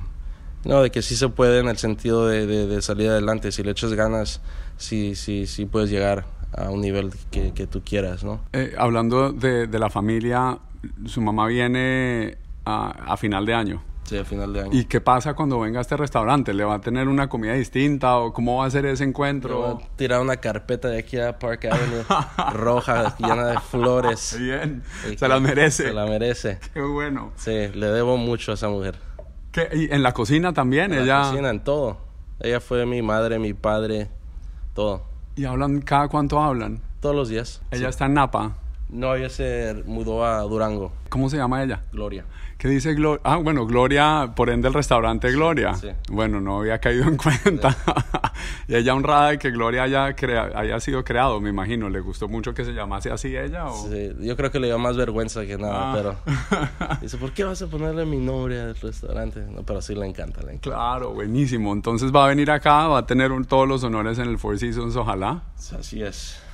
no, 0.63 0.81
de 0.81 0.91
que 0.91 1.01
sí 1.01 1.15
se 1.15 1.29
puede 1.29 1.59
en 1.59 1.69
el 1.69 1.77
sentido 1.77 2.27
de, 2.27 2.45
de, 2.45 2.67
de 2.67 2.81
salir 2.81 3.09
adelante. 3.09 3.51
Si 3.51 3.63
le 3.63 3.71
echas 3.71 3.93
ganas, 3.93 4.41
sí, 4.77 5.15
sí, 5.15 5.47
sí 5.47 5.65
puedes 5.65 5.89
llegar 5.89 6.25
a 6.55 6.69
un 6.69 6.81
nivel 6.81 7.11
que, 7.31 7.53
que 7.53 7.67
tú 7.67 7.81
quieras, 7.83 8.23
¿no? 8.23 8.41
Eh, 8.53 8.73
hablando 8.77 9.31
de, 9.31 9.67
de, 9.67 9.79
la 9.79 9.89
familia, 9.89 10.59
su 11.05 11.21
mamá 11.21 11.47
viene 11.47 12.37
a, 12.65 13.13
a, 13.13 13.17
final 13.17 13.45
de 13.45 13.53
año. 13.53 13.83
Sí, 14.03 14.17
a 14.17 14.23
final 14.23 14.53
de 14.53 14.61
año. 14.61 14.69
¿Y 14.71 14.85
qué 14.85 15.01
pasa 15.01 15.33
cuando 15.33 15.59
venga 15.59 15.79
a 15.79 15.81
este 15.81 15.97
restaurante? 15.97 16.53
¿Le 16.53 16.63
va 16.63 16.75
a 16.75 16.81
tener 16.81 17.07
una 17.09 17.27
comida 17.27 17.53
distinta 17.53 18.17
o 18.17 18.31
cómo 18.31 18.57
va 18.57 18.65
a 18.65 18.69
ser 18.69 18.85
ese 18.85 19.03
encuentro? 19.03 19.61
Va 19.61 19.71
a 19.71 19.95
tirar 19.97 20.21
una 20.21 20.37
carpeta 20.37 20.87
de 20.87 20.99
aquí 20.99 21.19
a 21.19 21.37
Park 21.37 21.65
Avenue 21.65 22.03
roja, 22.53 23.17
llena 23.17 23.47
de 23.47 23.59
flores. 23.59 24.37
Bien, 24.39 24.81
se 25.17 25.27
la 25.27 25.39
merece. 25.39 25.87
Se 25.87 25.93
la 25.93 26.05
merece. 26.05 26.59
Qué 26.73 26.81
bueno. 26.81 27.31
Sí, 27.35 27.51
le 27.51 27.87
debo 27.87 28.15
mucho 28.15 28.51
a 28.51 28.55
esa 28.55 28.69
mujer. 28.69 28.95
¿Qué? 29.51 29.67
¿Y 29.73 29.93
en 29.93 30.03
la 30.03 30.13
cocina 30.13 30.53
también? 30.53 30.93
En 30.93 31.03
ella... 31.03 31.19
la 31.19 31.29
cocina, 31.29 31.49
en 31.49 31.63
todo. 31.63 31.97
Ella 32.39 32.61
fue 32.61 32.85
mi 32.85 33.01
madre, 33.01 33.39
mi 33.39 33.53
padre, 33.53 34.09
todo. 34.73 35.03
¿Y 35.35 35.45
hablan 35.45 35.81
cada 35.81 36.07
cuánto 36.07 36.39
hablan? 36.39 36.81
Todos 37.01 37.15
los 37.15 37.29
días. 37.29 37.61
¿Ella 37.71 37.87
sí. 37.87 37.89
está 37.89 38.05
en 38.05 38.13
Napa? 38.13 38.55
No, 38.89 39.15
ella 39.15 39.29
se 39.29 39.83
mudó 39.85 40.25
a 40.25 40.41
Durango. 40.43 40.93
¿Cómo 41.09 41.29
se 41.29 41.35
llama 41.35 41.61
ella? 41.61 41.81
Gloria. 41.91 42.23
¿Qué 42.57 42.69
dice 42.69 42.93
Gloria? 42.93 43.21
Ah, 43.23 43.35
bueno, 43.35 43.65
Gloria, 43.65 44.31
por 44.33 44.49
ende 44.49 44.69
el 44.69 44.73
restaurante 44.73 45.29
Gloria. 45.31 45.75
Sí. 45.75 45.89
Bueno, 46.09 46.39
no 46.39 46.59
había 46.59 46.79
caído 46.79 47.03
en 47.03 47.17
cuenta. 47.17 47.71
Sí. 47.71 47.77
y 48.69 48.75
ella 48.75 48.95
honrada 48.95 49.31
de 49.31 49.39
que 49.39 49.51
Gloria 49.51 49.83
haya, 49.83 50.15
crea 50.15 50.51
haya 50.55 50.79
sido 50.79 51.03
creado, 51.03 51.39
me 51.41 51.49
imagino. 51.49 51.89
¿Le 51.89 51.99
gustó 51.99 52.29
mucho 52.29 52.53
que 52.53 52.63
se 52.63 52.71
llamase 52.71 53.11
así 53.11 53.35
ella? 53.35 53.67
O? 53.67 53.89
Sí, 53.89 54.13
yo 54.21 54.37
creo 54.37 54.51
que 54.51 54.59
le 54.59 54.67
dio 54.67 54.79
más 54.79 54.95
vergüenza 54.95 55.45
que 55.45 55.57
nada, 55.57 55.91
ah. 55.91 55.95
pero 55.95 56.97
dice, 57.01 57.17
¿por 57.17 57.33
qué 57.33 57.43
vas 57.43 57.61
a 57.61 57.67
ponerle 57.67 58.05
mi 58.05 58.17
nombre 58.17 58.61
al 58.61 58.75
restaurante? 58.75 59.41
No, 59.41 59.63
pero 59.63 59.81
sí 59.81 59.93
le 59.95 60.07
encanta, 60.07 60.39
le 60.41 60.53
encanta. 60.53 60.69
Claro, 60.69 61.13
buenísimo. 61.13 61.73
Entonces 61.73 62.15
va 62.15 62.25
a 62.25 62.27
venir 62.29 62.49
acá, 62.51 62.87
va 62.87 62.99
a 62.99 63.05
tener 63.05 63.33
un, 63.33 63.43
todos 63.43 63.67
los 63.67 63.83
honores 63.83 64.17
en 64.17 64.29
el 64.29 64.37
Four 64.37 64.57
Seasons, 64.57 64.95
ojalá. 64.95 65.43
Así 65.77 66.01
es 66.01 66.46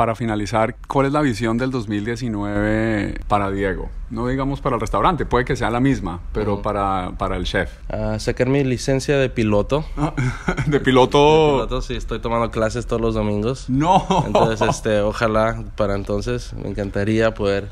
para 0.00 0.14
finalizar, 0.14 0.76
¿cuál 0.88 1.08
es 1.08 1.12
la 1.12 1.20
visión 1.20 1.58
del 1.58 1.70
2019 1.70 3.20
para 3.28 3.50
Diego? 3.50 3.90
No 4.08 4.28
digamos 4.28 4.62
para 4.62 4.76
el 4.76 4.80
restaurante, 4.80 5.26
puede 5.26 5.44
que 5.44 5.56
sea 5.56 5.68
la 5.68 5.78
misma, 5.78 6.20
pero 6.32 6.54
uh 6.54 6.56
-huh. 6.56 6.62
para, 6.62 7.10
para 7.18 7.36
el 7.36 7.44
chef. 7.44 7.70
Uh, 7.92 8.18
sacar 8.18 8.48
mi 8.48 8.64
licencia 8.64 9.18
de 9.18 9.28
piloto. 9.28 9.84
¿De 10.66 10.80
piloto? 10.80 11.18
De 11.18 11.52
piloto, 11.66 11.82
sí, 11.82 11.96
estoy 11.96 12.18
tomando 12.18 12.50
clases 12.50 12.86
todos 12.86 13.02
los 13.02 13.14
domingos. 13.14 13.68
No. 13.68 14.06
Entonces, 14.26 14.66
este, 14.66 15.00
ojalá 15.00 15.64
para 15.76 15.96
entonces 15.96 16.54
me 16.54 16.70
encantaría 16.70 17.34
poder 17.34 17.68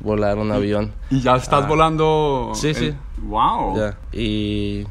volar 0.00 0.36
un 0.36 0.52
avión. 0.52 0.92
¿Y 1.08 1.22
ya 1.22 1.34
estás 1.36 1.64
uh, 1.64 1.66
volando? 1.66 2.52
Sí, 2.52 2.74
sí. 2.74 2.92
¡Wow! 3.22 3.94
Y 4.12 4.84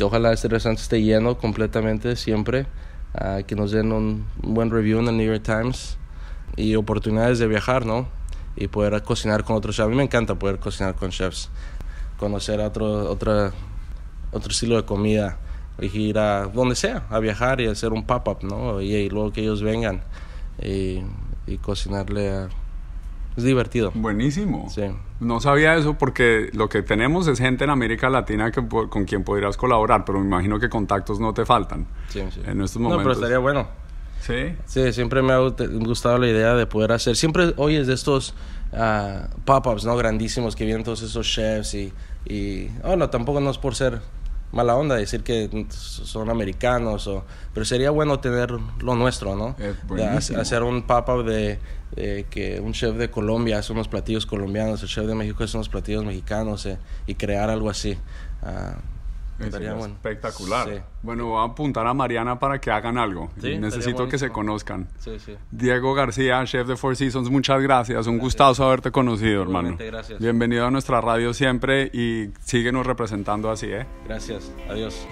ojalá 0.00 0.32
este 0.32 0.46
restaurante 0.46 0.80
esté 0.80 1.02
lleno 1.02 1.38
completamente 1.38 2.14
siempre. 2.14 2.66
Uh, 3.20 3.42
que 3.44 3.56
nos 3.56 3.72
den 3.72 3.90
un, 3.90 4.26
buen 4.40 4.70
review 4.70 5.00
en 5.00 5.08
el 5.08 5.16
New 5.16 5.26
York 5.26 5.42
Times 5.42 5.98
y 6.56 6.74
oportunidades 6.76 7.38
de 7.38 7.46
viajar, 7.46 7.86
¿no? 7.86 8.08
Y 8.56 8.68
poder 8.68 9.02
cocinar 9.02 9.44
con 9.44 9.56
otros 9.56 9.76
chefs. 9.76 9.86
A 9.86 9.88
mí 9.88 9.96
me 9.96 10.02
encanta 10.02 10.34
poder 10.34 10.58
cocinar 10.58 10.94
con 10.94 11.10
chefs, 11.10 11.50
conocer 12.18 12.60
otro, 12.60 13.10
otra, 13.10 13.52
otro 14.32 14.50
estilo 14.50 14.76
de 14.76 14.84
comida, 14.84 15.38
y 15.80 15.86
ir 15.98 16.18
a 16.18 16.46
donde 16.46 16.74
sea, 16.74 17.06
a 17.10 17.18
viajar 17.18 17.60
y 17.60 17.66
hacer 17.66 17.92
un 17.92 18.04
pop-up, 18.04 18.38
¿no? 18.42 18.80
Y, 18.80 18.94
y, 18.94 19.08
luego 19.08 19.32
que 19.32 19.40
ellos 19.40 19.62
vengan 19.62 20.02
y, 20.62 21.02
y 21.46 21.58
cocinarle 21.58 22.30
a... 22.30 22.48
Es 23.36 23.44
divertido. 23.44 23.92
Buenísimo. 23.94 24.68
Sí. 24.68 24.82
No 25.20 25.40
sabía 25.40 25.76
eso 25.76 25.96
porque 25.96 26.50
lo 26.52 26.68
que 26.68 26.82
tenemos 26.82 27.28
es 27.28 27.38
gente 27.38 27.64
en 27.64 27.70
América 27.70 28.10
Latina 28.10 28.50
que, 28.50 28.66
con 28.66 29.04
quien 29.04 29.22
podrías 29.22 29.56
colaborar, 29.56 30.04
pero 30.04 30.18
me 30.18 30.26
imagino 30.26 30.58
que 30.58 30.68
contactos 30.68 31.20
no 31.20 31.32
te 31.32 31.46
faltan 31.46 31.86
sí, 32.08 32.22
sí. 32.30 32.40
en 32.44 32.60
estos 32.60 32.82
momentos. 32.82 32.98
No, 32.98 33.10
pero 33.10 33.12
estaría 33.12 33.38
bueno. 33.38 33.68
Sí. 34.20 34.54
Sí, 34.66 34.92
siempre 34.92 35.22
me 35.22 35.32
ha 35.32 35.38
gustado 35.38 36.18
la 36.18 36.28
idea 36.28 36.54
de 36.54 36.66
poder 36.66 36.92
hacer. 36.92 37.16
Siempre 37.16 37.54
oyes 37.56 37.86
de 37.86 37.94
estos 37.94 38.34
uh, 38.72 39.28
pop-ups, 39.44 39.84
¿no? 39.84 39.96
Grandísimos 39.96 40.56
que 40.56 40.64
vienen 40.64 40.84
todos 40.84 41.02
esos 41.02 41.26
chefs 41.26 41.74
y. 41.74 41.92
y 42.26 42.68
oh, 42.84 42.96
no, 42.96 43.10
tampoco 43.10 43.40
no 43.40 43.50
es 43.50 43.58
por 43.58 43.74
ser 43.74 44.00
mala 44.52 44.74
onda 44.74 44.96
decir 44.96 45.22
que 45.22 45.66
son 45.70 46.28
americanos, 46.28 47.06
o, 47.06 47.24
pero 47.54 47.64
sería 47.64 47.90
bueno 47.90 48.18
tener 48.20 48.50
lo 48.80 48.94
nuestro, 48.96 49.36
¿no? 49.36 49.56
De 49.94 50.04
hacer 50.04 50.62
un 50.62 50.82
pop-up 50.82 51.24
de, 51.24 51.58
de, 51.94 52.26
que 52.28 52.60
un 52.60 52.72
chef 52.72 52.96
de 52.96 53.10
Colombia 53.10 53.58
hace 53.58 53.72
unos 53.72 53.88
platillos 53.88 54.26
colombianos, 54.26 54.82
el 54.82 54.88
chef 54.88 55.06
de 55.06 55.14
México 55.14 55.44
hace 55.44 55.56
unos 55.56 55.68
platillos 55.68 56.04
mexicanos 56.04 56.66
eh, 56.66 56.78
y 57.06 57.14
crear 57.14 57.50
algo 57.50 57.70
así. 57.70 57.96
Uh, 58.42 58.99
Estaría 59.46 59.74
bueno. 59.74 59.94
espectacular. 59.94 60.68
Sí. 60.68 60.74
Bueno, 61.02 61.26
voy 61.26 61.40
a 61.40 61.44
apuntar 61.50 61.86
a 61.86 61.94
Mariana 61.94 62.38
para 62.38 62.60
que 62.60 62.70
hagan 62.70 62.98
algo. 62.98 63.30
Sí, 63.40 63.58
Necesito 63.58 64.08
que 64.08 64.18
se 64.18 64.30
conozcan. 64.30 64.88
Sí, 64.98 65.18
sí. 65.18 65.36
Diego 65.50 65.94
García, 65.94 66.44
chef 66.44 66.66
de 66.66 66.76
Four 66.76 66.96
Seasons, 66.96 67.30
muchas 67.30 67.60
gracias. 67.62 68.06
Un 68.06 68.14
gracias. 68.14 68.20
gustazo 68.22 68.64
haberte 68.64 68.90
conocido, 68.90 69.42
hermano. 69.42 69.76
Gracias. 69.78 70.18
Bienvenido 70.20 70.66
a 70.66 70.70
nuestra 70.70 71.00
radio 71.00 71.32
siempre 71.34 71.90
y 71.92 72.30
síguenos 72.40 72.86
representando 72.86 73.50
así, 73.50 73.66
¿eh? 73.66 73.86
Gracias. 74.06 74.52
Adiós. 74.68 75.06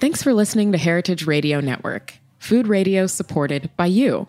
Thanks 0.00 0.22
for 0.22 0.32
listening 0.32 0.72
to 0.72 0.78
Heritage 0.78 1.26
Radio 1.26 1.60
Network, 1.60 2.14
food 2.38 2.66
radio 2.68 3.06
supported 3.06 3.70
by 3.76 3.86
you. 3.88 4.28